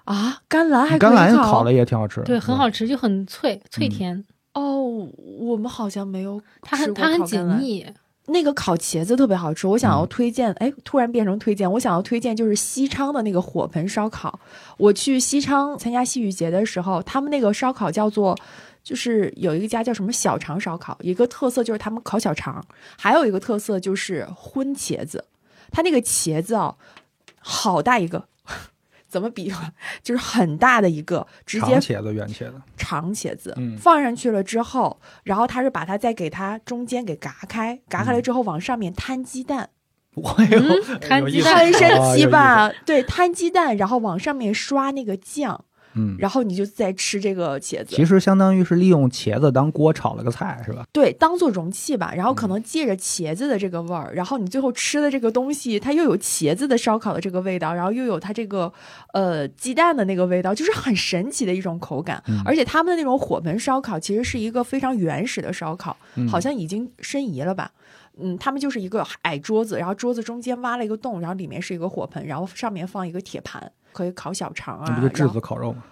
[0.06, 5.08] 啊，甘蓝还甘蓝烤烤了也挺好吃，对，很好吃，就很脆脆嗯甜，哦。
[5.40, 7.86] 我们好像没有吃过它很它很烤甘蓝紧密。
[8.28, 14.40] 那个烤茄子特别好吃，我想要嗯推荐，哎、突然变成推荐，我想要推荐就是西昌的那个火盆烧烤。
[14.78, 18.38] 我去西昌参加戏剧节的时候，他们那个烧烤叫做，
[18.84, 22.64] 就是有一个家叫什么小肠烧烤，一个特色就是他们烤小肠，
[22.98, 25.26] 还有一个特色就是荤茄子。
[25.72, 26.76] 它那个茄子啊，
[27.40, 28.26] 好大一个，
[29.12, 29.70] 怎么比划？
[30.02, 39.70] 就是很大的一个，直接长茄子、圆茄子，长茄子，嗯放上去了之后，然后他是把它再给它中间给嘎开，嘎嗯开了之后往上面摊鸡蛋，
[40.16, 42.72] 我有嗯摊鸡蛋很神奇吧？
[42.86, 50.86] 对，摊鸡蛋，然后往上面刷那个酱，嗯，然后你就再吃这个茄子其，实相当于是利用茄子当锅炒了个菜，是吧？
[50.92, 52.14] 对，当做容器吧。
[52.16, 58.72] 然后嗯可能借着茄子的这个味儿，然后你最后吃的这个东西，它又有茄子的烧烤的这个味道，然后又有它这个
[59.14, 62.24] 呃鸡蛋的那个味道，就是很神奇的一种口感。
[62.28, 67.72] 嗯而且他们的那种火盆烧烤其实是一个非常原始的烧烤，嗯好像已经申遗了吧。
[68.22, 74.86] 嗯，他们就是一个矮桌子，然后桌子中间挖了一个洞，然后里面是一个火盆，然后上面放一个铁盘，可以烤小肠啊。
[74.88, 75.84] 那不就质子烤肉吗？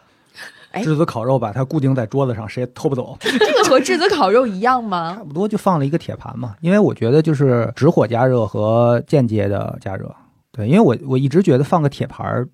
[0.71, 3.17] 哎质子烤肉把它固定在桌子上，谁也偷不走。
[3.19, 5.23] 这个和质子烤肉一样吗 差？
[5.23, 10.15] 不多就放了一个铁盘嘛，因为我觉得就是直火加热和间接的加热，
[10.51, 12.47] 对，因为我我一直觉得放个铁盘儿，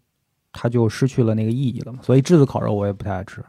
[0.54, 3.44] 它就失去了那个意义了嘛，所以质子烤肉我也不太爱吃，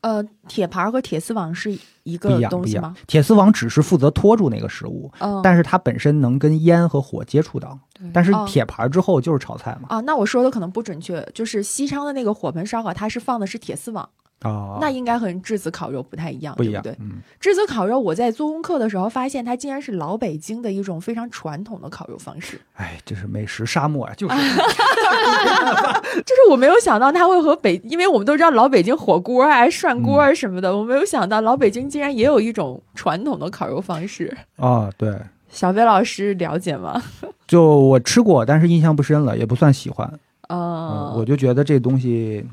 [0.00, 2.96] 呃，铁盘和铁丝网是一个东西吗？。
[3.06, 7.78] 铁丝网只是负责拖住那个食物，嗯，但是它本身能跟烟和火接触到，
[8.12, 14.08] 但是哦铁盘之后就是炒菜嘛，啊，那我说的可能不准确，就是西昌的那个火盆烧烤，它是放的是铁丝网，
[14.42, 17.04] 啊，那应该和质子烤肉不太一样，不一样对，不对？
[17.04, 24.34] 嗯，质子烤肉，我在做功课的时候发现，它竟然是老北京的一种非常传统的烤肉方式，哎，这是美食沙漠啊，就是。
[26.24, 34.36] 就是我没有想到它会和北，因为我们都知道老北京火锅啊、涮锅啊什么的，我没有想到老北京竟然也有一种传统的烤肉方式。
[34.56, 35.14] 啊，对，
[35.48, 37.00] 小飞老师了解吗？
[37.46, 40.08] 就我吃过，但是印象不深了，也不算喜欢，
[40.48, 42.44] 嗯嗯，我就觉得这东西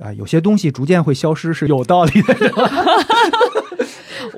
[0.00, 2.34] 啊，有些东西逐渐会消失是有道理的。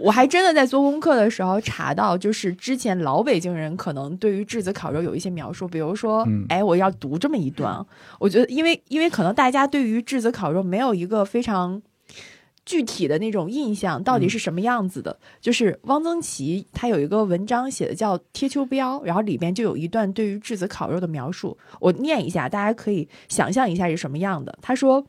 [0.01, 7.85] 我还真的在做功课的时候查到，就是之前老北京人可能对于质子烤肉有一些描述，比如说，哎，我要读这么一段。
[8.19, 11.81] 我觉得，因为因为可能大家对于质子烤肉没有一个非常
[12.67, 15.19] 具体的那种印象，到底是什么样子的。
[15.41, 24.57] 就是汪曾祺他有一个文章写的叫《贴秋膘》，然后里边就有一段对于质子烤肉的描述，我念一下，大家可以想象一下是什么样的。
[24.61, 25.07] 他说。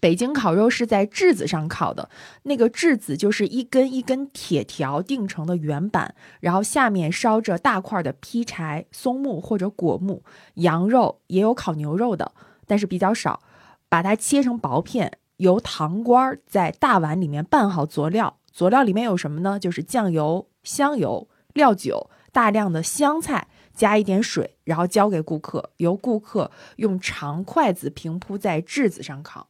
[0.00, 2.08] 北京烤肉是在质子上烤的，
[2.44, 10.22] 那个质子就是一根一根铁条钉成的圆板，然后下面烧着大块的劈柴、松木或者果木。
[10.54, 12.32] 羊肉也有烤牛肉的，
[12.66, 13.42] 但是比较少。
[13.90, 18.36] 把它切成薄片，由糖官在大碗里面拌好佐料。
[18.52, 19.58] 佐料里面有什么呢？
[19.58, 29.48] 就是酱油、香油、料酒、大量的香菜，加一点水，然后交给顾客，由顾客用长筷子平铺在质子上烤。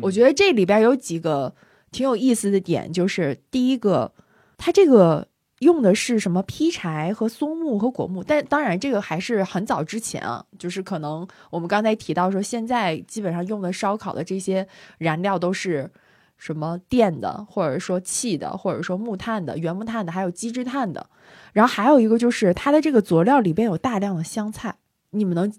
[0.00, 1.52] 我觉得这里边有几个
[1.90, 4.12] 挺有意思的点，就是第一个，
[4.56, 5.26] 它这个
[5.58, 14.66] 用的是什么劈柴和松木和果木，但当然这个还是很早之前啊，就是可能我们刚才提到说，现在基本上用的烧烤的这些
[14.98, 15.90] 燃料都是
[16.38, 21.08] 什么电的，或者说气的，或者说木炭的、原木炭的，还有机制炭的。
[21.52, 24.76] 然后还有一个就是它的这个佐料里边有大量的香菜，
[25.10, 25.52] 你们能？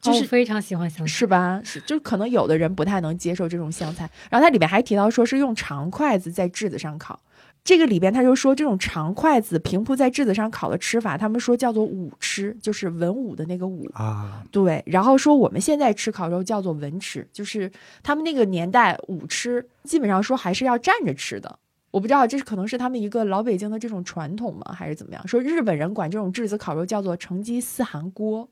[0.00, 1.60] 就是非常喜欢香菜，是吧？
[1.64, 4.08] 是，就可能有的人不太能接受这种香菜。
[4.28, 7.18] 然后它里面还提到说是用长筷子在质子上烤，
[7.64, 14.42] 这个里边他就说这种长筷子平铺在质子上烤的吃法，他们说叫做武吃，就是文武的那个武啊。
[14.50, 17.70] 对，然后说我们现在吃烤肉叫做文吃，就是
[18.02, 21.58] 他们那个年代武吃基本上说还是要站着吃的。
[21.92, 25.28] 我不知道这是可能是他们一个老北京的这种传统吗，还是怎么样？
[25.28, 28.48] 说日本人管这种质子烤肉叫做成吉思汗锅。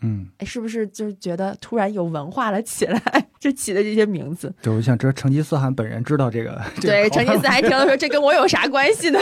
[0.00, 3.00] 嗯，哎，是不是就是觉得突然有文化了起来？
[3.38, 9.20] 就起的这些名字，就像这成吉思汗本人知道这个，对，成吉思汗听了说 这跟我有啥关系呢？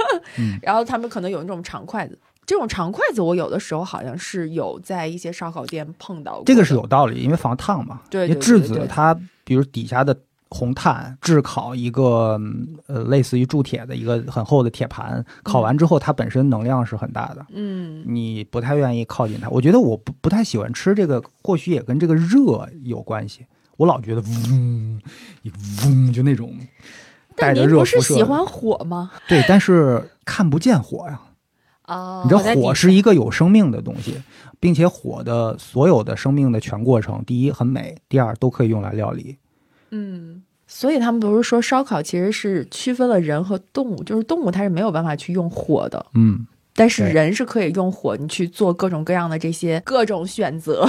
[0.62, 8.00] 然后他们可能有那种长筷子，这种长筷子我有的时候好像是有在一些烧烤店碰到过，这个是有道理，因为防烫嘛。
[8.08, 9.14] 对，质子它
[9.44, 10.16] 比如底下的。
[10.50, 12.38] 红炭炙烤一个
[12.88, 19.48] 呃，类似于铸铁的一个很厚的铁盘，烤完之后它本身能量是很大的，嗯，你不太愿意靠近它。
[19.48, 23.46] 我觉得我不不太喜欢吃这个，或许也跟这个热有关系。
[23.76, 25.00] 我老觉得嗡，
[25.84, 26.52] 嗡就那种
[27.36, 27.96] 带着热辐射。
[27.96, 29.12] 不是喜欢火吗？
[29.26, 31.20] 对，但是看不见火呀。
[31.86, 34.20] 哦，你知道火是一个有生命的东西，
[34.60, 39.38] 并且火的所有的生命的全过程，第一很美，第二都可以用来料理。
[39.90, 50.86] 嗯，所以他们不是说烧烤其实是区分了人和动物，就是动物它是没有办法去用火的，嗯，但是人是可以用火，你去做各种各样的这些各 种选择，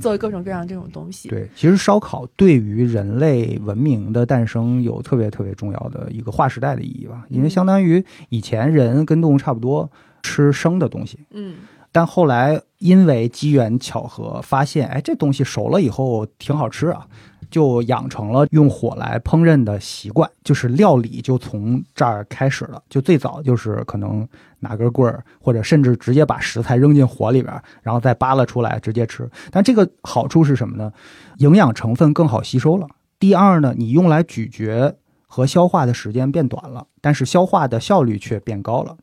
[0.00, 1.28] 做各种各样这种东西。
[1.28, 9.90] 对，其实烧烤对于人类文明的诞生有特别特别重要的一个划时代的意义吧，因为相当于以前人跟动物差不多
[10.22, 11.54] 吃生的东西，嗯，
[11.92, 17.06] 但后来因为机缘巧合发现，哎，这东西熟了以后挺好吃啊。
[17.50, 22.82] 就养成了用火来烹饪的习惯，就是料理就从这儿开始了。
[22.88, 24.26] 就最早就是可能
[24.60, 29.28] 拿根棍儿，或者甚至直接把食材扔进火里边，然后再扒拉出来直接吃。
[29.50, 30.92] 但这个好处是什么呢？
[31.38, 32.86] 营养成分更好吸收了。
[33.18, 34.96] 第二呢，你用来咀嚼
[35.26, 38.96] 和消化的时间变短了，但是消化的效率却变高了，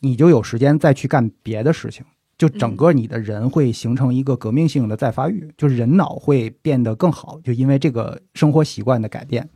[0.00, 2.04] 你就有时间再去干别的事情。
[2.38, 9.48] 就整个你的人会形成一个革命性的再发育，就是人脑会变得更好，就因为这个生活习惯的改变，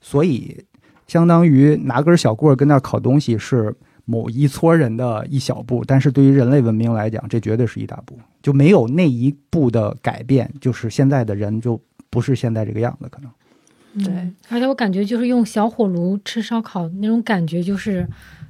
[0.00, 0.64] 所以
[1.06, 3.72] 相当于拿根小棍儿跟那儿烤东西是
[4.04, 8.18] 某一撮人的一小步，但是对于人类文明来讲，这绝对是一大步。
[8.42, 14.04] 就没有那一步的改变，就是现在的人就不是现在这个样子，可能。
[14.04, 14.12] 对，
[14.48, 18.04] 而且我感觉就是用小火炉吃烧烤那种感觉就是。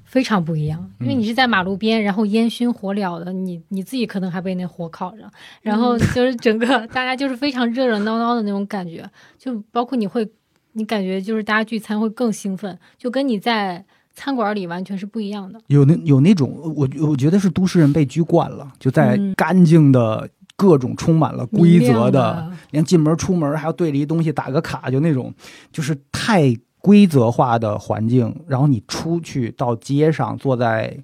[0.09, 5.31] 非常不一样，因为你是在马路边，然后烟熏火燎的，你你自己可能还被那火烤着，
[5.61, 9.07] 然后就是 整个大家就是非常热热闹闹的那种感觉，
[9.39, 10.27] 就包括你会，
[10.73, 13.85] 你感觉就是大家聚餐会更兴奋，就跟你在
[14.15, 15.61] 餐馆里完全是不一样的。
[15.67, 25.35] 有那有那种，我我觉得是都市人被拘惯了，就在干净的各种充满了规则的，连进门出门还要对着一东西打个卡，就那种
[25.71, 26.57] 就是太。
[26.81, 30.97] 规则化的环境，然后你出去到街上，坐在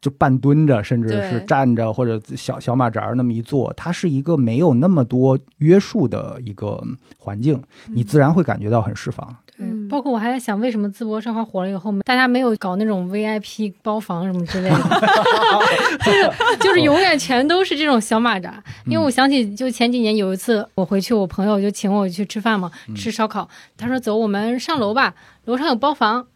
[0.00, 6.82] 就半蹲着，甚至是站着或者小小马扎那么一坐，它是一个没有那么多约束的一个
[7.18, 9.26] 环境，你自然会感觉到很释放。
[9.44, 9.47] 对，
[9.88, 14.76] 包包括我还在想，为什么淄博烧烤火了以后，大家没有搞那种 VIP 包房什么之类的，
[16.06, 16.30] 就是
[16.60, 18.62] 就是永远全都是这种小马扎。
[18.86, 23.48] 因为我想起，就前几年有一次我回去，我朋友就请我去吃饭嘛，吃烧烤。
[23.76, 26.28] 他说：“走，我们上楼吧，楼上有包房。”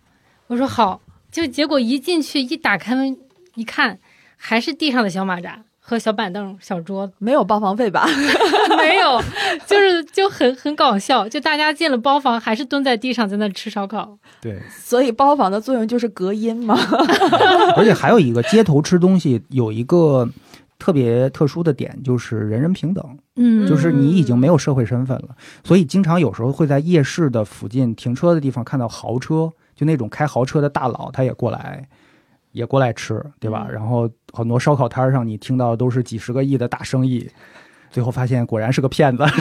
[0.49, 1.01] 我说：“好。”
[1.31, 3.17] 就结果一进去一打开门
[3.55, 4.01] 一看，
[4.37, 5.63] 还是地上的小马扎。
[5.85, 8.07] 和小板凳、小桌子 没有包房费吧？
[8.79, 9.21] 没有，
[9.67, 14.17] 就是就很很搞笑，就大家进了包房，还是蹲在地上在那吃烧烤。
[14.41, 16.79] 对，所以包房的作用就是隔音嘛。
[17.77, 20.29] 而且还有一个街头吃东西有一个
[20.79, 23.19] 特别特殊的点，就是人人平等。
[23.35, 25.31] 嗯，就是你已经没有社会身份了，
[25.65, 31.89] 所以经常有时候会在夜市的附近停车的地方看到豪车，就那种开豪车的大佬，他也过来。
[32.53, 33.67] 也过来吃，对吧？
[33.71, 37.29] 然后很多烧烤摊上，你听到都是几十个亿的大生意，
[37.91, 39.25] 最后发现果然是个骗子。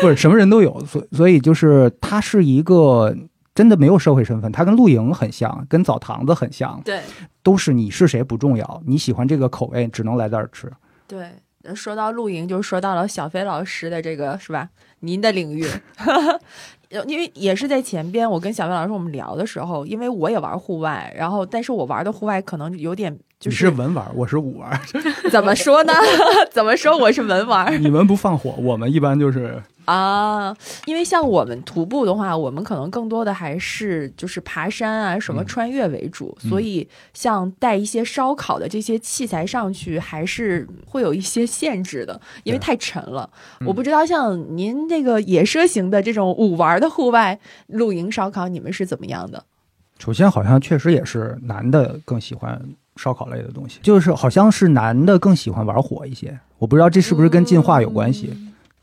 [0.00, 3.14] 不是什么人都有，所所以就是它是一个
[3.54, 6.80] 真的没有社会身份，它跟露营很像，跟澡堂子很像。
[6.84, 7.00] 对，
[7.42, 10.70] 都是你是谁不重要，你喜欢这个口味，只能来这儿吃。
[11.06, 11.30] 对，
[11.74, 14.68] 说到露营，就说到了小飞老师的这个是吧？
[15.00, 15.66] 您的领域。
[17.06, 24.80] 因为也是在前边，我跟小魏老师我们聊的时候，因为我也玩户外，然后但是我玩的户外可能有点就是是文玩，我是武玩，
[25.30, 25.92] 怎么说呢？
[26.52, 27.82] 怎么说我是文玩？
[27.82, 29.62] 你们不放火，我们一般就是。
[29.84, 30.56] 啊，
[30.86, 43.28] 因为像我们徒步的话，我们可能更多的还是就是爬山啊，什么穿越为主，所以像带一些烧烤的这些器材上去，还是会有一些限制的，因为太沉了。
[43.66, 49.44] 我不知道像您这个野奢型的这种五玩的户外露营烧烤，你们是怎么样的？
[49.98, 52.60] 首先，好像确实也是男的更喜欢
[52.96, 56.38] 烧烤类的东西，就是好像是男的更喜欢玩火一些。
[56.58, 58.32] 我不知道这是不是跟进化有关系。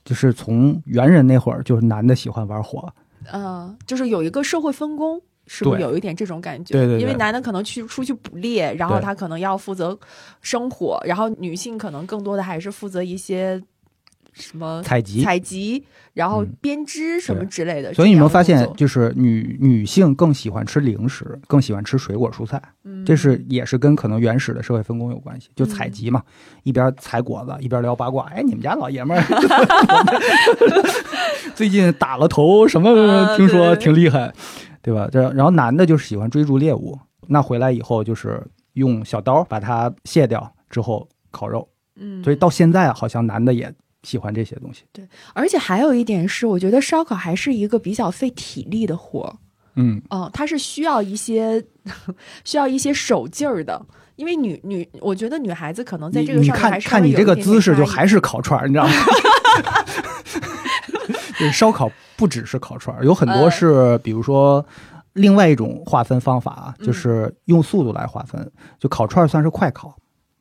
[0.03, 2.91] 就是从猿人那会儿，就是男的喜欢玩火，
[3.31, 6.73] 嗯，就是有一个社会分工，是不是有一点这种感觉？
[6.73, 9.97] 对对，因为男的可能去出去捕猎，然后他可能要负责
[10.41, 13.61] 生火，然后女性可能更多的还是负责一些。
[14.33, 17.93] 什么采集、采集，然后编织什么之类的。
[17.93, 22.61] 所以你们发现，就是女女性更喜欢吃零食，更喜欢吃水果蔬菜。
[22.83, 25.49] 嗯，这是也是跟可能原始的社会分工有关系。
[25.55, 26.23] 就采集嘛，
[26.63, 28.25] 一边采果子一边聊八卦。
[28.33, 29.23] 哎，你们家老爷们儿
[31.53, 33.35] 最近打了头什么？
[33.35, 34.33] 听说挺厉害，
[34.81, 35.09] 对吧？
[35.11, 38.41] 这然后男的就是喜欢追逐猎物，那回来以后就是
[38.73, 41.67] 用小刀把它卸掉之后烤肉。
[41.97, 43.73] 嗯，所以到现在好像男的也。
[44.03, 49.35] 喜欢这些东西，对，而且还有一点是，我觉得烧烤还是一个比较费体力的活儿，
[49.75, 51.63] 嗯，哦，它是需要一些
[52.43, 53.79] 需要一些手劲儿的，
[54.15, 58.93] 因为女女，我觉得女孩子可能在这个上面还是看你这个姿势，就还是烤串儿，你知道吗？
[61.39, 64.65] 就是烧烤不只是烤串儿，有很多是，比如说
[65.13, 69.95] 另外一种划分方法，就是用速度来划分，就烤串儿算是快烤，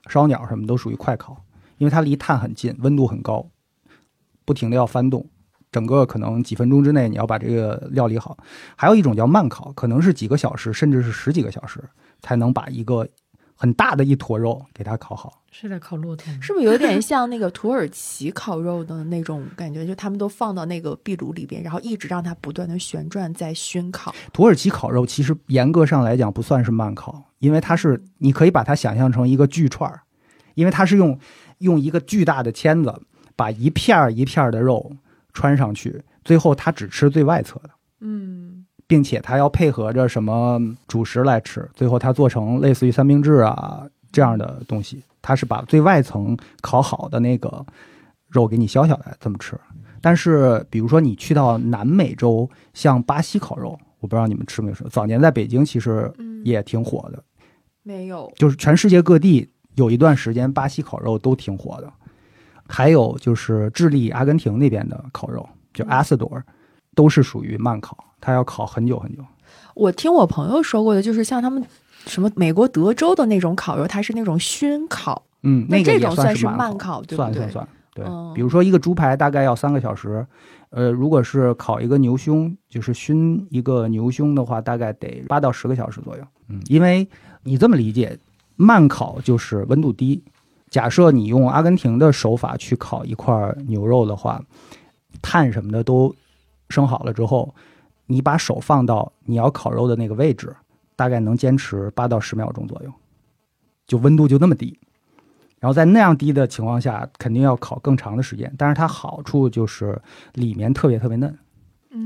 [0.09, 1.37] 烧鸟什么都属于快烤。
[1.79, 3.47] 因为它离碳很近，温度很高，
[4.45, 5.25] 不停的要翻动，
[5.71, 8.37] 整个可能几分钟之内你要把这个料理好。
[8.75, 11.83] 还有一种叫慢烤，可能是几个小时，甚至是十几个小时
[12.21, 13.07] 才能把一个
[13.55, 15.43] 很大的一坨肉给它烤好。
[15.53, 19.87] 是在烤骆驼，是不是有点像那个土耳其烤肉的那种感觉？
[19.87, 24.15] 就他们都放到那个壁炉里边，然后一直让它不断的旋转在熏烤。
[24.33, 30.03] 土耳其烤肉其实严格上来讲不算是慢烤，因为它是你可以把它想象成一个锯串儿，
[30.55, 31.19] 因为它是用。
[31.61, 33.03] 用一个巨大的签子
[33.41, 34.93] 把一片儿一片儿的肉
[35.33, 37.71] 穿上去，最后他只吃最外侧的，
[38.01, 47.65] 嗯，并且他要配合着什么主食来吃，最后他做成类似于三明治啊这样的东西，他是把最外层烤好的那个
[48.29, 49.59] 肉给你削下来这么吃。
[50.03, 53.71] 但是比如说你去到南美洲，像巴西烤肉，
[54.01, 56.13] 我不知道你们吃没有吃，早年在北京其实
[56.45, 57.25] 也挺火的，
[57.83, 59.49] 没有，就是全世界各地。
[59.77, 61.91] 有一段时间，巴西烤肉都挺火的，
[62.71, 66.41] 还有就是智利、阿根廷那边的烤肉，就阿斯多，
[66.95, 69.23] 都是属于慢烤，它要烤很久很久。
[69.75, 71.63] 我听我朋友说过的，就是像他们
[72.07, 77.33] 什么美国德州的那种烤肉，它是那种熏烤，嗯，那这种算是慢烤，对不对？
[77.33, 78.07] 算算算，对。
[78.35, 80.25] 比如说一个猪排大概要三个小时，
[80.71, 86.25] 呃，如果是烤一个牛胸，就是熏一个牛胸的话，大概得八到十个小时左右。
[86.49, 87.09] 嗯，因为
[87.43, 88.19] 你这么理解。
[88.63, 90.23] 慢烤就是温度低。
[90.71, 93.35] 假设你用阿根廷的手法去烤一块
[93.67, 94.41] 牛肉的话，
[95.21, 96.15] 碳什么的都
[96.69, 97.53] 生好了之后，
[98.07, 100.55] 你把手放到你要烤肉的那个位置，
[100.95, 102.93] 大概能坚持八到十秒钟左右，
[103.87, 104.79] 就温度就那么低。
[105.59, 108.51] 然后在那样低的情况下，肯定要烤更长的时间。
[108.57, 110.01] 但是它好处就是
[110.35, 111.37] 里面特别特别嫩，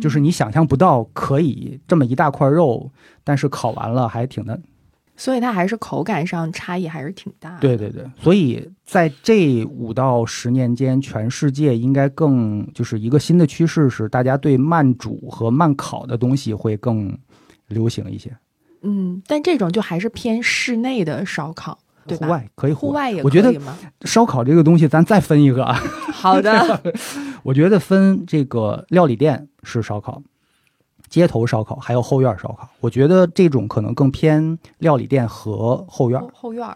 [0.01, 2.91] 就是你想象不到可以这么一大块肉，
[3.23, 4.61] 但是烤完了还挺嫩。
[5.17, 7.57] 所以它还是口感上差异还是挺大。
[7.59, 17.17] 对对对，所以在这五到十年间，全世界应该更就是一个新的趋势是，大家对慢煮和慢烤的东西会更
[17.69, 18.37] 流行一些。
[18.83, 23.55] 嗯，但这种就还是偏室内的烧烤，对户外可以，户外也我觉得
[24.05, 25.75] 烧烤这个东西，咱再分一个啊。
[26.13, 26.81] 好的，
[27.45, 30.23] 我觉得分这个料理店是烧烤。
[31.15, 36.21] 街头烧烤还有后院烧烤，我觉得这种可能更偏料理店和后院。
[36.33, 36.69] 后院，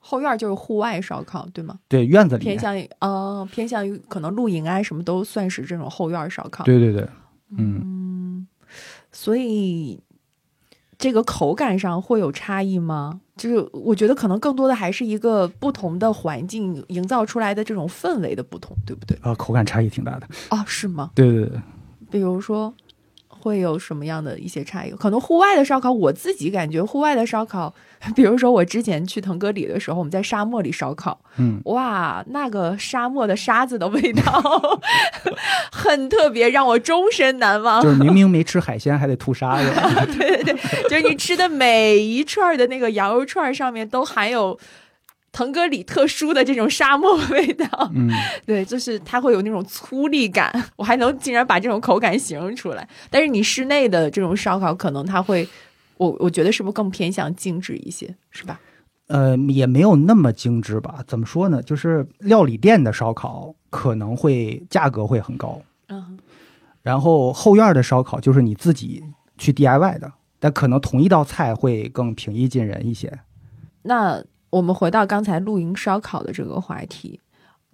[0.00, 1.78] 后院就是户外烧烤，对吗？
[1.86, 6.64] 对，院子里偏向于呃，偏向于可能露营啊，什么都算是这种后院烧烤。
[6.64, 7.08] 对对对，
[7.56, 8.48] 嗯，
[9.12, 10.00] 所以
[10.98, 13.20] 这个口感上会有差异吗？
[13.36, 19.16] 就是我觉得可能更多的还是一个不同的环境营造出来的这种氛围的不同，对不对？
[19.22, 20.26] 啊，口感差异挺大的。
[20.50, 21.12] 哦，是吗？
[21.14, 21.60] 对对对，
[22.10, 22.74] 比如说。
[23.46, 24.90] 会有什么样的一些差异？
[24.90, 27.72] 可能户外的烧烤，我自己感觉户外的烧烤，
[28.16, 34.80] 比如说我之前去腾格里的时候，我们在沙漠里烧烤，嗯，哇，那个沙漠的沙子的味道
[35.70, 37.80] 很特别，让我终身难忘。
[37.84, 39.70] 就是明明没吃海鲜，还得吐沙子。
[40.18, 44.58] 对对对，就是你吃的每一串的那个羊肉串上面都含有。
[45.36, 48.10] 腾格里特殊的这种沙漠味道，嗯，
[48.46, 52.88] 对，就是它会有那种粗粝感，我还能竟然把这种口感形容出来。
[53.10, 55.46] 但是你室内的这种烧烤，可能它会，
[55.98, 58.58] 我我觉得是不是更偏向精致一些，是吧？
[59.08, 61.04] 呃，也没有那么精致吧？
[61.06, 61.62] 怎么说呢？
[61.62, 66.18] 就是料理店的烧烤可能会价格会很高，嗯，
[66.80, 69.04] 然后后院的烧烤就是你自己
[69.36, 73.12] 去 DIY 的，但可能同一道菜会更平易近人一些。
[73.82, 74.24] 那。
[74.50, 77.20] 我们回到刚才露营烧烤的这个话题，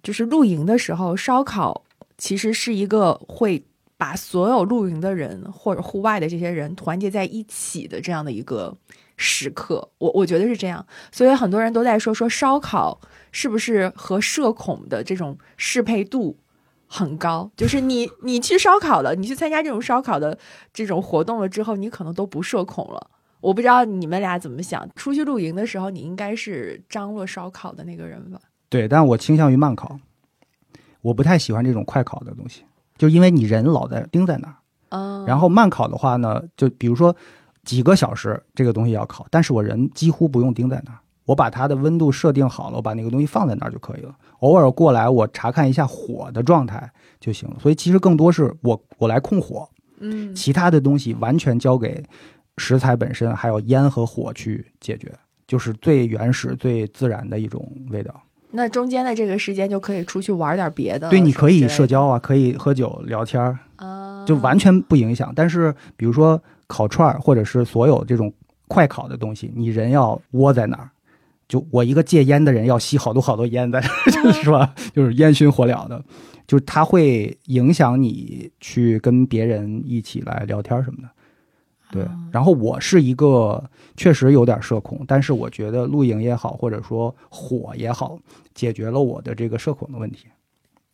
[0.01, 1.83] 就是露营的时候，烧烤
[2.17, 3.63] 其实是一个会
[3.97, 8.75] 把所有露营的人或者户外的这些人团结在一起的这样的一个
[9.15, 9.87] 时刻。
[9.99, 12.99] 我我觉得是这样，所以很多人都在说说烧烤
[13.31, 16.37] 是不是和社恐的这种适配度
[16.87, 17.49] 很高？
[17.55, 20.37] 就是你 你去烧烤了，你去参加这种烧烤的
[20.73, 23.09] 这种活动了之后，你可能都不社恐了。
[23.43, 24.87] 我不知道你们俩怎么想。
[24.95, 28.39] 出去露营的时候，你应该是张罗烧烤的那个人吧？
[28.69, 29.99] 对，但我倾向于慢烤，
[31.01, 32.63] 我不太喜欢这种快烤的东西，
[32.97, 34.55] 就因为你人老在盯在那儿。
[34.89, 35.25] 嗯。
[35.25, 37.13] 然后慢烤的话呢，就比如说
[37.65, 44.15] 几个小时这个东西要烤，但是我人几乎不用盯在那儿，我把它的温度设定好了，我把那个东西放在那儿就可以了。
[44.39, 46.89] 偶尔过来我查看一下火的状态
[47.19, 47.57] 就行了。
[47.59, 49.69] 所以其实更多是我我来控火，
[49.99, 52.01] 嗯，其他的东西完全交给。
[52.57, 55.11] 食材本身还有烟和火去解决，
[55.47, 58.13] 就是最原始、最自然的一种味道。
[58.51, 61.09] 那中间的这个时间就可以出去玩点别的。
[61.09, 65.33] 对，你可以社交啊，可以喝酒聊天儿啊，就完全不影响。
[65.35, 68.31] 但是，比如说烤串儿，或者是所有这种
[68.67, 70.87] 快烤的东西，你人要窝在那儿，
[71.47, 73.81] 就我一个戒烟的人要吸好多好多烟在，
[74.11, 74.75] 就 是吧？
[74.93, 75.99] 就是烟熏火燎的，
[76.45, 81.09] 就是它会影响你去跟别人一起来聊天什么的。
[81.93, 83.63] 对，然后我是一个
[83.95, 88.17] 确实有点社恐，但是我觉得露营也好，或者说火也好，
[88.55, 90.25] 解决了我的这个社恐的问题。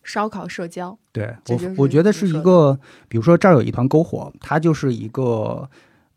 [0.03, 2.77] 烧烤社交，对我我觉得是一个，
[3.07, 5.69] 比如说这儿有一团篝火，它就是一个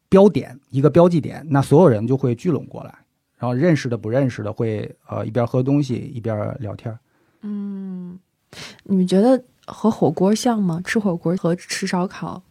[0.09, 2.93] 标点，一个标记点，那所有人就会聚拢过来，
[3.39, 6.99] 然后认识的不认识的会呃一边喝东西一边聊天。
[7.43, 8.19] 嗯，
[8.85, 10.81] 你们觉得和火锅像吗？
[10.85, 12.43] 吃火锅和吃烧烤？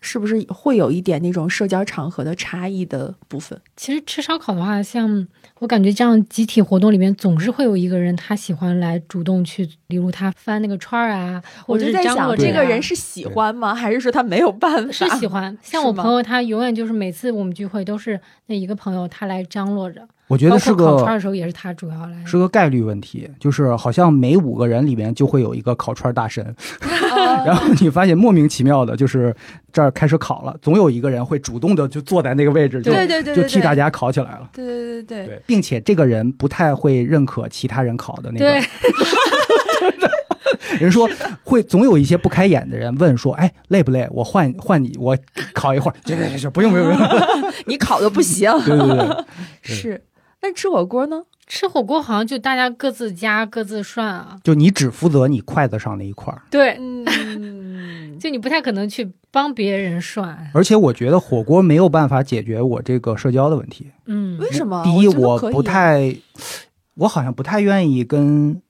[0.00, 3.60] 是不是会有一点那种社交场合的差异的部分？
[3.76, 5.26] 其实吃烧烤的话，像
[5.58, 13.74] 我感觉这样集体活动里面，总是会有一个人他喜欢来主动去，比如他翻那个串儿啊，我就在想，这个人是喜欢吗？
[13.74, 14.92] 还是说他没有办法？
[14.92, 15.56] 是喜欢。
[15.62, 20.06] 像我朋友，他永远就是每次我们聚会都是那一个朋友他来张罗着。
[20.28, 26.54] 我觉得是个烤串的时候也是他主要来，是个概率问题，就是好像每五个人里面就会有一个烤串大神，
[27.44, 29.34] 然后你发现莫名其妙的，就是
[29.72, 32.92] 这儿开始烤了，总有一个人会主动的就坐在那个位置，就
[33.34, 34.48] 就替大家烤起来了。
[34.52, 38.46] 对对对对，并且这个人不太会认可其他人烤的那个。
[40.78, 41.08] 人说
[41.42, 44.06] 会总有一些不开眼的人问说：“哎，累不累？
[44.10, 45.18] 我换换你，我
[45.52, 48.50] 烤一会儿。”行行行，不用不用不用， 你烤的不行。
[48.64, 49.24] 对对对，
[49.62, 50.04] 是。
[50.42, 51.22] 那吃火锅呢？
[51.50, 56.42] 吃火锅好像就大家各自夹各自涮啊，就你只负责你筷子上那一块儿。
[56.48, 60.48] 对，嗯 就你不太可能去帮别人涮。
[60.54, 63.90] 而且我觉得火锅没有办法解决我这个社交的问题。
[64.06, 64.84] 嗯，为什么？
[64.84, 66.14] 第一，我不太，
[66.94, 68.62] 我好像不太愿意跟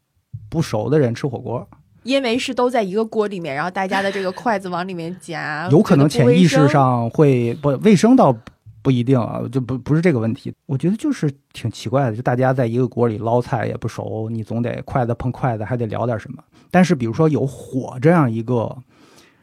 [0.48, 1.68] 不熟的人吃火锅。
[2.02, 8.34] 因为是都在一个锅里面，然后大家的这个筷子往里面夹，有可能潜意识上会不卫生倒
[8.82, 10.52] 不一定啊，就不不是这个问题。
[10.66, 16.42] 我觉得就是挺奇怪的，就大家在一个锅里捞菜也不熟，你总得筷子碰筷子，还得聊点什么。
[16.70, 18.76] 但是比如说有火这样一个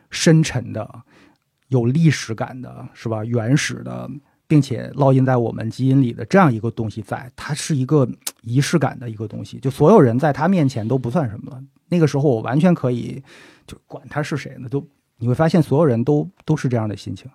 [0.10, 0.90] 深沉的、
[1.68, 3.24] 有历史感的，是吧？
[3.26, 4.10] 原始的，
[4.48, 8.08] 并且烙印在我们基因里的这样一个东西在，它是一个
[8.42, 11.62] 仪式感的一个东西，就所有人在他面前都不算什么。
[11.90, 13.22] 那个时候我完全可以，
[13.66, 14.86] 就管他是谁呢，都
[15.18, 17.30] 你会发现所有人都都是这样的心情。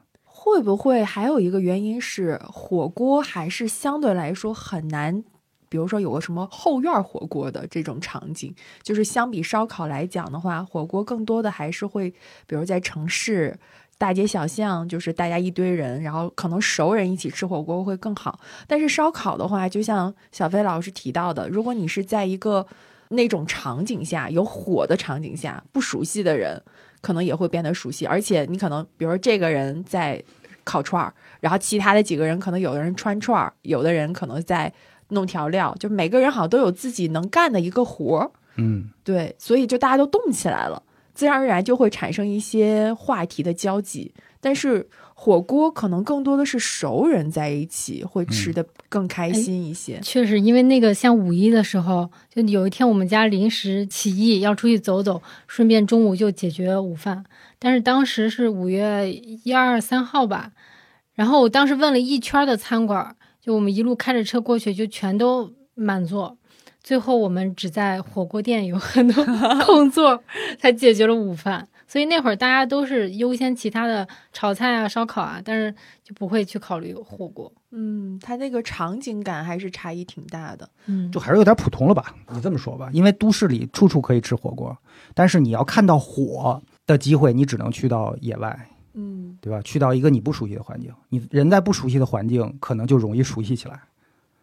[0.53, 5.25] 会不会还有一个原因是火锅还是相对来说很难？
[5.71, 12.11] 比如说有个什么后院火锅的这种场景，就是相比烧烤来讲的话，火锅更多的还是会，
[12.47, 13.59] 比如在城市
[13.97, 18.39] 大街小巷，就是大家一堆人，然后可能熟人一起吃火锅会更好。
[18.67, 22.67] 但是烧烤的话，就像小飞老师提到的，如果你是在一个
[23.09, 26.63] 那种场景下有火的场景下，不熟悉的人
[27.01, 30.23] 可能也会变得熟悉，而且你可能比如说这个人在
[30.65, 34.73] 烤串儿，然后其他的几个人可能有的人穿串儿，有的人可能在
[35.09, 40.83] 弄调料，就每个人好像都有自己能干的一个活儿，嗯，对，所以就大家都动起来了，
[41.15, 44.13] 自然而然就会产生一些话题的交集。
[44.41, 44.89] 但是
[45.25, 50.01] 火锅可能更多的是熟人在一起，会吃的更开心一些。
[50.03, 57.25] 确实，因为那个像五一的时候，就有一天我们家临时起意要出去走走，顺便中午就解决午饭。
[57.61, 60.51] 但是当时是五月一二三号吧，
[61.15, 66.37] 然后我当时问了一圈的餐馆，就我们一路开着车过去，就全都满座。
[66.83, 69.25] 最后我们只在火锅店有很多
[69.65, 70.21] 空座，
[70.59, 71.69] 才解决了午饭。
[71.93, 75.71] 所以那会儿大家都是优先其他的炒菜啊、烧烤啊，但是
[76.03, 77.53] 就不会去考虑火锅。
[77.71, 80.67] 嗯，它那个场景感还是差异挺大的。
[80.87, 82.15] 嗯，就还是有点普通了吧？
[82.31, 84.75] 你这么说吧，因为都市里处处可以吃火锅，
[85.13, 88.59] 但是你要看到火的机会，你只能去到野外，
[88.95, 89.61] 嗯，对吧？
[89.61, 93.79] 去到一个你不熟悉的环境，你人在不熟悉的环境，可能就容易熟悉起来。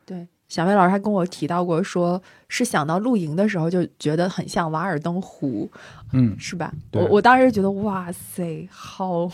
[0.06, 0.28] 对。
[0.50, 5.70] 小魏老师还跟我提到过，说是想到露营的时候就觉得很像瓦尔登湖，
[6.12, 6.74] 嗯，是吧？
[6.92, 9.32] 我我当时觉得，哇塞，好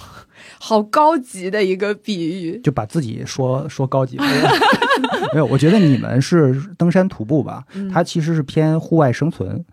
[0.59, 2.59] 好高级的一个比喻。
[2.59, 4.25] 就把自己说说高级了。
[5.33, 9.65] 没有，我觉得你们是登山徒步吧，嗯它其实是偏户外生存。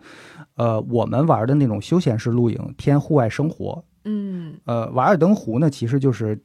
[0.55, 3.82] 呃，我们玩的那种休闲式露营偏户外生活。
[4.05, 6.39] 嗯，呃，瓦尔登湖呢，其实就是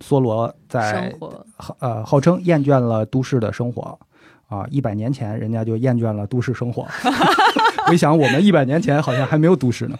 [0.00, 1.14] 梭罗在
[1.80, 3.98] 呃号称厌倦了都市的生活
[4.48, 6.86] 啊，一百年前人家就厌倦了都市生活。
[7.86, 9.96] 回想我们一百年前好像还没有都市呢。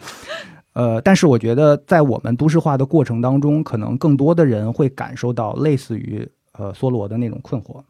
[0.72, 7.80] 呃，但是我觉得在我们都市化的过程当中，可能更多的人会感受到类似于呃梭罗的那种困惑。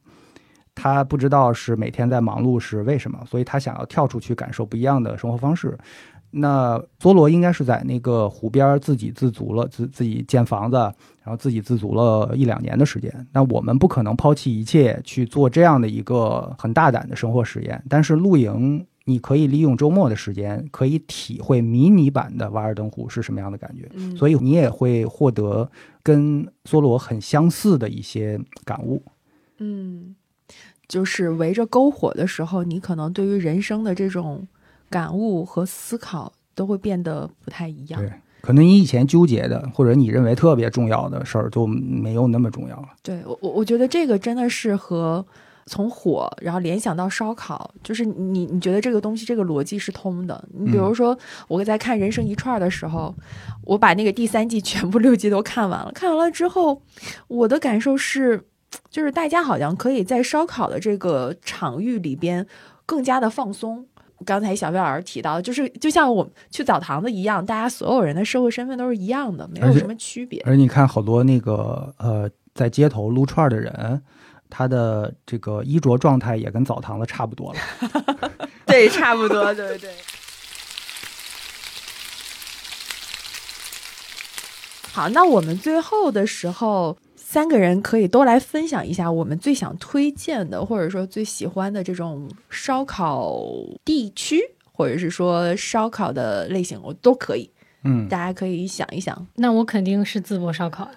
[0.75, 5.77] 他不知道是每天在忙碌是为什么，所以他想要跳出去感受不一样的生活方式。
[6.31, 13.27] 那梭罗应该是在那个湖边儿自给自足了，自自己建房子，然后自给自足了一两年的时间。
[13.33, 17.83] 那我们不可能抛弃一切去做这样的一个很大胆的生活实验。
[17.89, 23.89] 但是露营，你可以利用周末的时间，可以体会迷你版的瓦尔登湖是什么样的感觉。
[23.95, 25.71] 嗯，所以你也会获得
[26.03, 29.03] 跟梭罗很相似的一些感悟。
[29.57, 30.15] 嗯，
[30.87, 34.47] 就是围着篝火的时候，你可能对于人生的这种
[34.91, 38.01] 感悟和思考都会变得不太一样。
[38.01, 42.89] 对，可能你以前纠结的，或者你认为特别重要的事儿，就没有那么重要了。
[43.03, 45.25] 对我，我我觉得这个真的是和
[45.67, 50.43] 从火，然后联想到烧烤，就是你你觉得这个东西这个逻辑是通的。
[50.55, 51.17] 你比如说，
[51.47, 53.15] 我在看《人生一串》的时候，
[53.65, 55.93] 我把那个第三季全部六集都看完了。
[55.93, 56.81] 看完了之后，
[57.29, 58.43] 我的感受是，
[58.89, 62.47] 就是大家好像可以在烧烤的这个场域里边
[62.87, 63.87] 更加的放松。
[64.25, 70.43] 刚才小魏老师提到，就是就像我们去澡堂子一样，大家所有人的社会身份都是一样的，没有什么区别。
[70.45, 74.03] 而你看，好多那个呃，在街头撸串儿的人，
[74.51, 77.61] 他的这个衣着状态也跟澡堂子差不多了。
[78.67, 79.91] 对，差不多，对对。
[84.93, 86.99] 好，那我们最后的时候，
[87.31, 93.39] 三个人可以都来分享一下我们最想推荐的，或者说最喜欢的这种烧烤
[93.85, 94.41] 地区，
[94.73, 97.51] 或者是说烧烤的类型，我都可以。
[97.85, 100.91] 嗯，大家可以想一想，那我肯定是淄博烧烤。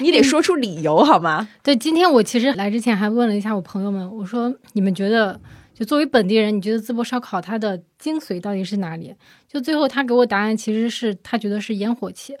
[0.00, 1.46] 你得说出理由好吗？
[1.62, 5.38] 对，今天我其实来之前还问了一下我朋友们，我说你们觉得，
[5.74, 9.14] 就作为本地人，你觉得淄博烧烤它的精髓到底是哪里？
[9.46, 12.34] 就最后他给我答案，其实是他觉得是烟火气。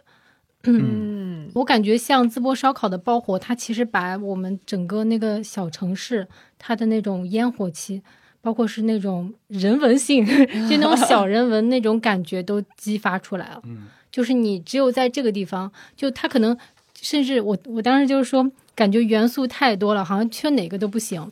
[0.64, 6.26] 嗯我感觉像淄博烧烤的爆火，它其实把我们整个那个小城市
[6.58, 8.02] 它的那种烟火气
[8.40, 13.60] 包括是那种人文性，就那种小人文那种感觉都激发出来了。
[13.64, 16.56] 嗯，就是你只有在这个地方，就它可能
[16.94, 21.30] 甚至我我当时就是说，感觉元素太多了，好像缺哪个都不行。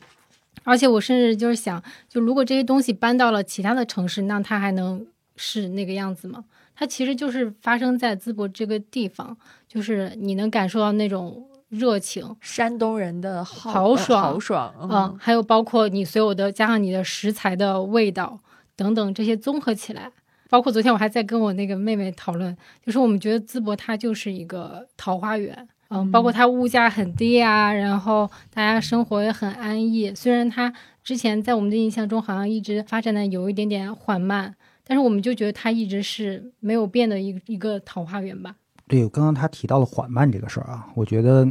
[0.63, 5.07] 而且我甚至就是想，就如果这些东西搬到了其他的城市，那它还能
[5.37, 6.43] 是那个样子吗？
[6.79, 9.35] 它其实就是发生在淄博这个地方，
[9.67, 18.39] 就是你能感受到那种热情，山东人的豪爽，豪爽嗯，还有包括你所有的加上你的食材的味道
[18.75, 20.11] 等等这些综合起来，
[20.51, 22.55] 包括昨天我还在跟我那个妹妹讨论，
[22.85, 25.67] 就是我们觉得淄博它就是一个桃花源。
[25.89, 30.13] 嗯，包括它物价很低啊，然后大家生活也很安逸。
[30.13, 30.71] 虽然它
[31.01, 34.53] 之前在我们的印象中好像一直发展的有一点点缓慢，
[34.87, 38.55] 但是我们就觉得它一直是没有变的一一个桃花源吧。
[38.87, 41.45] 对，刚刚他提到了缓慢这个事儿啊，我觉得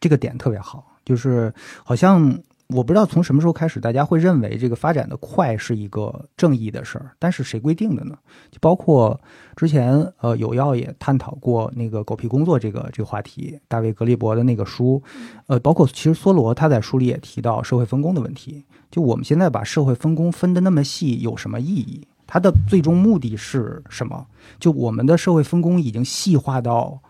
[0.00, 2.36] 这个点特别好，就是好像。
[2.70, 8.18] 我不知道从什么时候开始，大家会认为这个发展的快是一个正义的事儿，但是谁规定的呢？
[8.50, 9.20] 就包括
[9.54, 15.00] 之前呃有药也探讨过那个狗屁工作这个这个话题，大卫格利伯的那个书，
[15.46, 18.64] 呃，包括其实梭罗他在书里也提到社会分工的问题。
[18.90, 22.04] 就我们现在把社会分工分的那么细有什么意义？
[22.26, 24.26] 它的最终目的是什么？
[24.58, 27.00] 就我们的社会分工已经细化到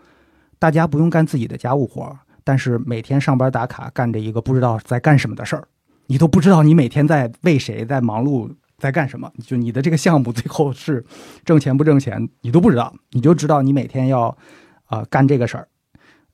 [0.59, 2.19] 大家不用干自己的家务活儿。
[2.43, 5.67] 但是每天上班打卡干着一个不知道在干什么的事儿，
[6.05, 8.49] 你都不知道你每天在为谁在忙碌，
[8.79, 9.29] 在干什么？
[9.43, 11.03] 就你的这个项目最后是
[11.43, 14.37] 挣钱不挣钱，你都不知道，你就知道你每天要
[14.85, 15.67] 啊干这个事儿，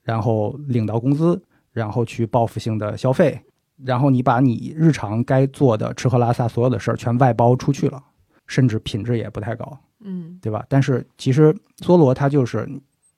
[0.04, 1.42] 然后领到工资，
[1.72, 3.42] 然后去报复性的消费，
[3.84, 8.04] 然后你把你日常该做的吃喝拉撒所有的事儿全外包出去了，
[8.48, 10.66] 甚至品质也不太高，嗯，对吧？
[10.70, 12.68] 但是其实梭罗他就是。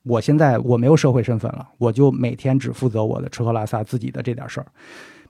[0.08, 4.68] 我现在我没有社会身份了，我就每天只负责我的吃喝拉撒自己的这点事儿，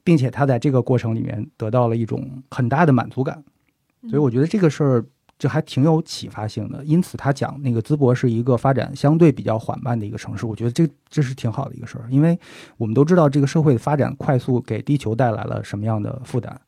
[0.03, 3.41] 并且他在这个过程里面得到了一种很大的满足感，
[4.09, 5.05] 所以我觉得这个事儿
[5.39, 6.83] 就还挺有启发性的。
[6.83, 12.37] 因此他讲那个淄博是一个发展相对比较缓慢的一个城市，我觉得这这是挺好的一个事儿，因为
[12.75, 16.59] 我们都知道这个社会的发展快速给地球带来了什么样的负担，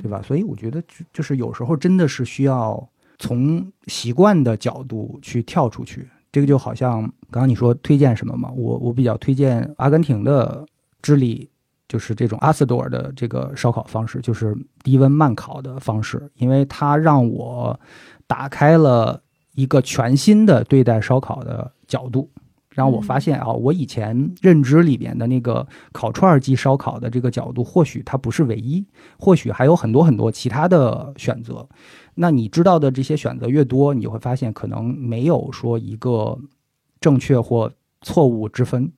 [0.00, 0.20] 对吧？
[0.22, 2.88] 所以我觉得就就是有时候真的是需要
[3.18, 6.08] 从习惯的角度去跳出去。
[6.30, 10.66] 这个就好像刚刚你说推荐什么嘛，我我比较推荐阿根廷的
[11.00, 11.48] 智利，
[11.86, 17.78] 就是这种阿斯多尔的这个烧烤方式，就是低温慢烤的方式，因为它让我
[18.26, 19.22] 打开了
[19.54, 22.28] 一个全新的对待烧烤的角度，
[22.74, 28.84] 让我发现啊，我以前认知里边的那个烤串即烧烤的这个角度，或许它不是唯一，
[29.16, 31.66] 或许还有很多很多其他的选择。
[32.16, 36.36] 那你知道的这些选择越多，你会发现可能没有说一个
[37.00, 37.70] 正确或
[38.02, 38.92] 错误之分，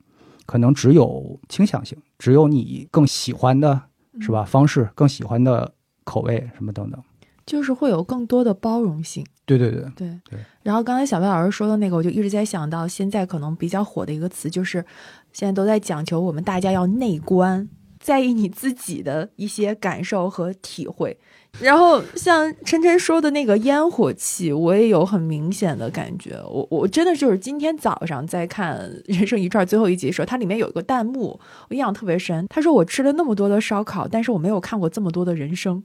[0.46, 3.80] 可能只有倾向性，只有你更喜欢的
[4.20, 4.42] 是吧？
[4.42, 5.70] 方式更喜欢的
[6.04, 6.98] 口味什么等等，
[7.46, 9.24] 就是会有更多的包容性。
[9.46, 10.38] 对对对对对。
[10.64, 14.84] 然后刚才小白老师说的那个，我就一直在想到现在可能比较火的一个词，就是
[15.32, 17.68] 现在都在讲求我们大家要内观，
[18.00, 21.16] 在意你自己的一些感受和体会。
[21.60, 26.38] 然后像晨晨说的那个烟火气，我也有很明显的感觉。
[26.50, 31.40] 我我真的就是今天早上在看《人生一串》最后一集的时候，它里面有一个弹幕，
[31.70, 32.46] 我印象特别深。
[32.48, 35.82] 他说：“我吃了那么多的烧烤，但是我没有看过这么多的人生，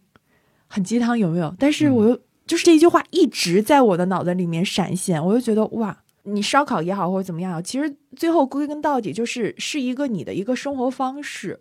[0.71, 2.17] 很鸡汤，有没有？”但是我又
[2.47, 11.59] 就是这一句话一直在我的脑袋里面闪现，我就觉得哇，你烧烤也好或者怎么样，其实最后归根到底就是是一个你的一个生活方式，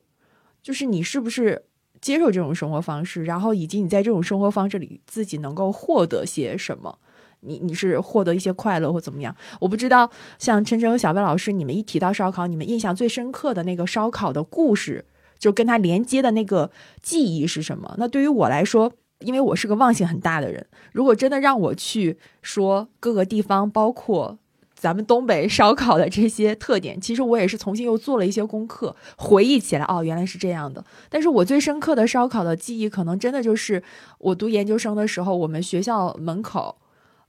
[0.63, 1.65] 就是你是不是？
[2.01, 6.99] 接受这种生活方式，然后以及你在这种生活方式里自己能够获得些什么？
[7.41, 9.37] 你你是获得一些快乐或怎么样？
[9.61, 10.11] 我不知道。
[10.39, 15.05] 像陈晨和小白老师，你们一提到烧烤，你们印象最深刻的那个烧烤的故事，
[15.39, 16.71] 就跟他连接的那个
[17.03, 17.95] 记忆是什么？
[17.99, 18.91] 那对于我来说，
[19.21, 24.39] 因为我是个忘性很大的人，如果真的让我去说各个地方，包括。
[24.73, 30.83] 咱们东北 烧烤的这些特点，其实我也是重新又做了一些功课，回忆起来，哦，原来是这样的。
[31.11, 33.83] 但是我最深刻的烧烤的记忆，可能真的就是
[34.17, 36.79] 我读研究生的时候，我们学校门口，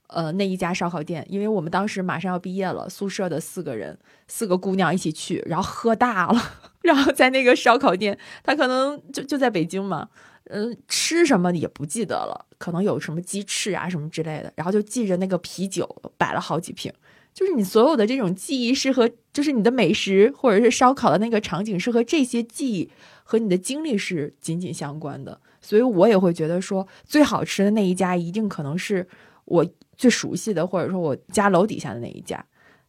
[0.06, 6.40] 呃，那一家烧烤店，因为我们当时马上要毕业了，宿舍的四个人，四个姑娘一起去，然后喝大了，
[6.80, 10.08] 然后在那个烧烤店，他可能就就在北京嘛，
[10.50, 15.88] 嗯，吃什么也不记得了，可能有什么鸡翅啊什么之类的，然后就记着那个啤酒
[16.18, 16.92] 摆了好几瓶。
[17.32, 22.90] 就是你所有的这种记忆是和，就是你的美食或者是烧烤的那个场景是和这些记忆
[23.24, 29.08] 和你的经历是紧紧相关的，所以我也会觉得说最好吃的那一家一定可能是
[29.46, 29.66] 我
[29.96, 32.44] 最熟悉的，或者说我家楼底下的那一家。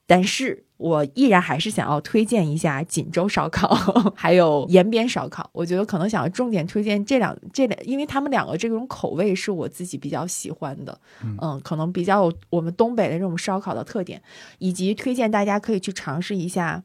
[0.05, 3.69] 但是我依然还是想要推荐一下锦州烧烤，
[4.15, 5.49] 还有延边烧烤。
[5.53, 10.99] 我觉得可能想要重点推荐这两这两，因为他们两个这种口味是我自己比较喜欢的，
[11.41, 14.21] 嗯，可能比较有我们东北的这种烧烤的特点，
[14.59, 16.84] 以及推荐大家可以去尝试一下。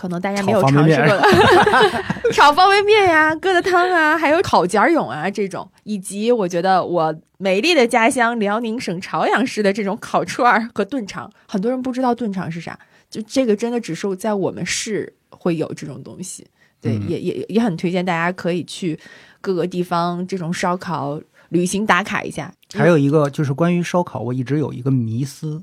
[0.00, 1.22] 可能大家没有尝试过的
[2.32, 12.78] 炒方便面呀、疙瘩汤啊，还有烤茧蛹啊这种，以及我觉得我美丽的家乡辽宁省朝阳市的这种烤串儿和炖肠，很多人不知道炖肠是啥，
[13.10, 16.46] 就这个真的只是在我们市会有这种东西。
[16.80, 18.98] 对，也也也很推荐大家可以去
[19.42, 21.20] 各个地方这种烧烤
[21.50, 22.50] 旅行打卡一下。
[22.72, 25.62] 还有一个就是关于烧烤，我一直有一个迷思。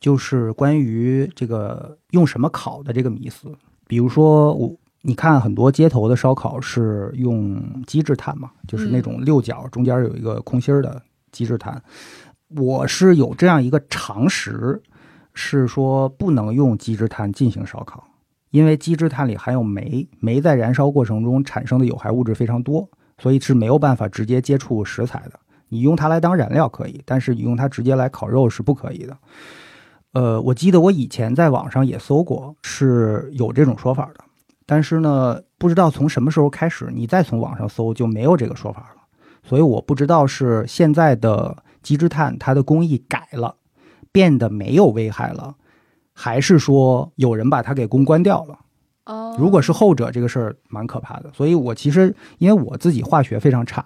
[0.00, 3.52] 就是关于这个用什么烤的这个迷思，
[3.86, 11.82] 比如说我你看很多街头的烧烤是用机制炭嘛，就是那种六角中间有一个空心儿的机制炭。
[12.56, 14.82] 我是有这样一个常识，
[15.34, 18.02] 是说不能用机制炭进行烧烤，
[18.50, 25.38] 因为机制炭里含有煤，煤在燃烧过程中产生的有害物质非常多，所以是没有办法直接接触食材的。
[25.68, 29.16] 你用它来当燃料可以，但是你用它直接来烤肉是不可以的。
[30.12, 34.24] 呃，我记得我以前在网上也搜过，是有这种说法的。
[34.66, 39.02] 但是呢，不知道从什么时候开始，你再从网上搜就没有这个说法了。
[39.42, 43.54] 所以我不知道是现在的机制碳它的工艺改了，
[44.12, 45.54] 变得没有危害了，
[46.12, 48.58] 还是说有人把它给公关掉了？
[49.06, 51.30] 哦，如果是后者，这个事儿蛮可怕的。
[51.32, 53.84] 所以我其实因为我自己化学非常差。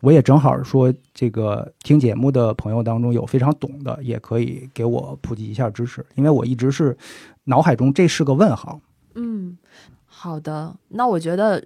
[0.00, 6.96] 我也正好说，这个听节目的朋友当中有非常懂的，也可以给我普及一下知识，因为我一直是
[7.44, 8.80] 脑海中这是个问号。
[9.14, 9.58] 嗯，
[10.06, 11.64] 好的，那我觉得，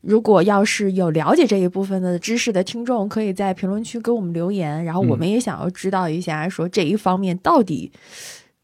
[0.00, 7.90] 如果要是有了解这一部分的知识的听众，可以在评论区给我们留言，然后我们也想要知道一下，说这一方面到底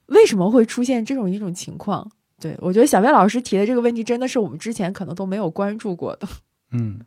[0.06, 2.10] 为什么会出现这种一种情况？
[2.40, 6.28] 对我觉得小飞老师提的这个问题，真的是我们之前可能都没有关注过的。
[6.72, 7.00] 嗯。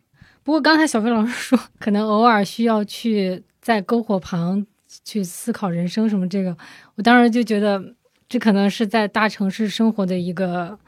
[0.48, 4.64] 不过刚才小飞老师说，可能偶尔需要去在篝火旁
[5.04, 6.56] 去思考人生什么这个，
[6.94, 7.94] 我当时就觉得
[8.30, 10.78] 这可能是在大城市生活的一个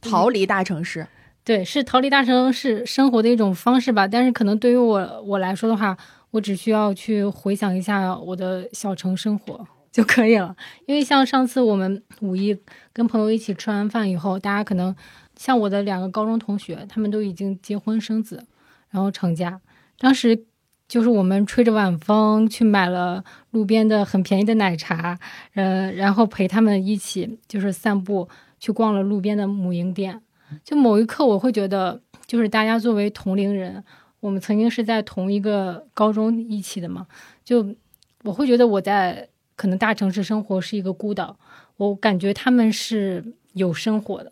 [0.00, 1.06] 逃离大城市，
[1.44, 4.08] 对，是逃离大城市生活的一种方式吧。
[4.08, 5.96] 但是可能对于我我来说的话，
[6.32, 10.56] 我只需要去回想一下我的小城生活 就可以了。
[10.86, 12.58] 因为像上次我们五一
[12.92, 14.92] 跟朋友一起吃完饭以后，大家可能
[15.36, 18.44] 像我的两个高中同学，他们都已经结婚生子。
[18.94, 19.60] 然后成家，
[19.98, 20.44] 当时
[20.86, 25.18] 就是我们吹着晚风去买了路边的很便宜的奶茶，
[25.54, 28.28] 呃，然后陪他们一起就是散步，
[28.60, 30.22] 去逛了路边的母婴店。
[30.62, 33.82] 就某一刻，我会觉得，就是大家作为同龄人，
[34.20, 37.04] 我们曾经是在同一个高中一起的嘛，
[37.44, 37.74] 就
[38.22, 41.36] 我会觉得我在可能大城市生活是一个孤岛，
[41.78, 44.30] 我感觉他们是有生活的。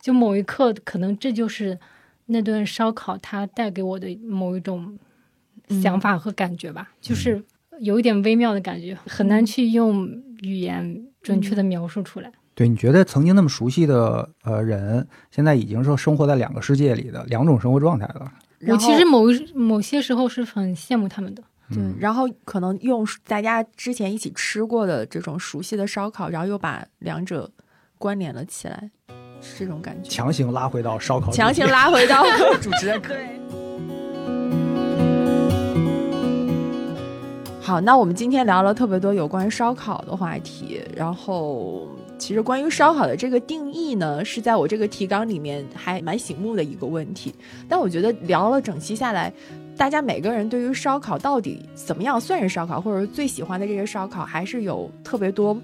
[0.00, 1.80] 就某一刻，可能这就是。
[2.26, 4.98] 那顿烧烤，它带给我的某一种
[5.82, 7.42] 想法和感觉吧，就是
[7.80, 10.06] 有一点微妙的感觉，很难去用
[10.42, 12.32] 语言准确的描述出来。
[12.54, 18.32] 对，你觉得曾经那么熟悉的呃人，现在已经是生活在两个世界里的两种生活状态了。
[18.66, 19.24] 我其实某
[19.54, 21.42] 某些时候是很羡慕他们的。
[21.68, 27.50] 对，然后可能用大家之前一起吃过的这种熟悉的烧烤，然后又把两者
[27.98, 28.90] 关联了起来。
[29.46, 32.24] 是这种感觉，强行拉回到烧烤，强行拉回到
[32.60, 33.00] 主持人。
[33.02, 33.16] 对。
[37.60, 47.34] 好，那我们今天聊了特别多有关烧烤的话题，然后其实关于烧烤的这个定义呢，是在我这个提纲里面还蛮醒目的一个问题。
[47.68, 49.32] 但我觉得聊了整期下来，
[49.76, 55.60] 大家每个人对于烧烤到底怎么样算是烧烤，或者最喜欢的这些烧烤，还是有特别多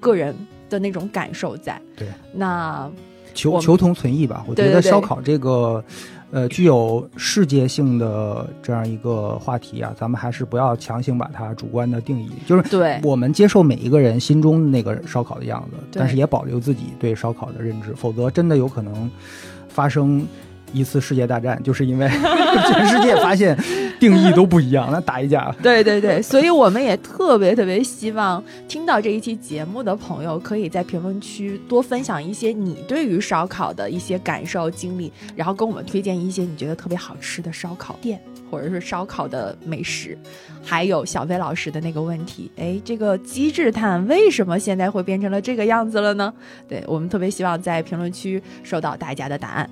[0.00, 0.34] 个人
[0.68, 1.80] 的那种感受在。
[1.94, 2.90] 对，那。
[3.34, 5.84] 求求同存异吧，我觉得烧烤这个，
[6.30, 19.10] 呃，具有世界性的这样一个话题啊，咱们还是不要强行把它主观的定义，就是对我们接受每一个人心中那个烧烤的样子，但是也保留自己对烧烤的认知，否则真的有可能
[19.68, 20.26] 发生。
[20.74, 22.06] 一次世界大战， 就是因为
[22.68, 23.56] 全世界发现
[23.98, 25.54] 定义都不一样，那打一架。
[25.62, 38.20] 对对对，所以我们也特别特别希望听到这一期节目的朋友，可以在评论区多分享一些你对于烧烤的一些感受经历，然后跟我们推荐一些你觉得特别好吃的烧烤店，
[38.50, 40.18] 或者是烧烤的美食。
[40.66, 46.32] 还有小飞老师的那个问题，哎，这个机制碳为什么现在会变成了这个样子了呢？
[46.66, 49.68] 对我们特别希望在评论区收到大家的答案。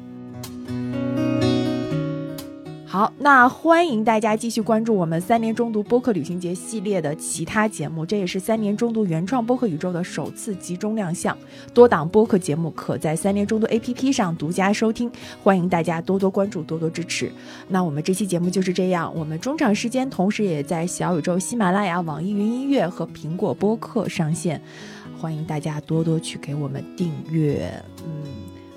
[2.84, 11.34] 好，那欢迎大家继续关注我们三年中读播客旅行节系列的其他节目，这也是三年中读原创播客宇宙的首次集中亮相。
[11.72, 15.10] 多档播客节目可在三年中读 APP 上独家收听，
[15.42, 17.32] 欢迎大家多多关注，多多支持。
[17.66, 24.60] 那我们这期节目就是这样，我们中场时间同时也在小宇宙、喜马拉雅、网易云音乐和苹果播客上线，
[25.18, 27.72] 欢迎大家多多去给我们订阅。
[28.04, 28.22] 嗯，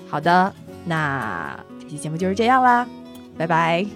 [0.08, 0.50] 好的，
[0.86, 2.84] 那这期节目就是这样啦，
[3.38, 3.86] 拜拜。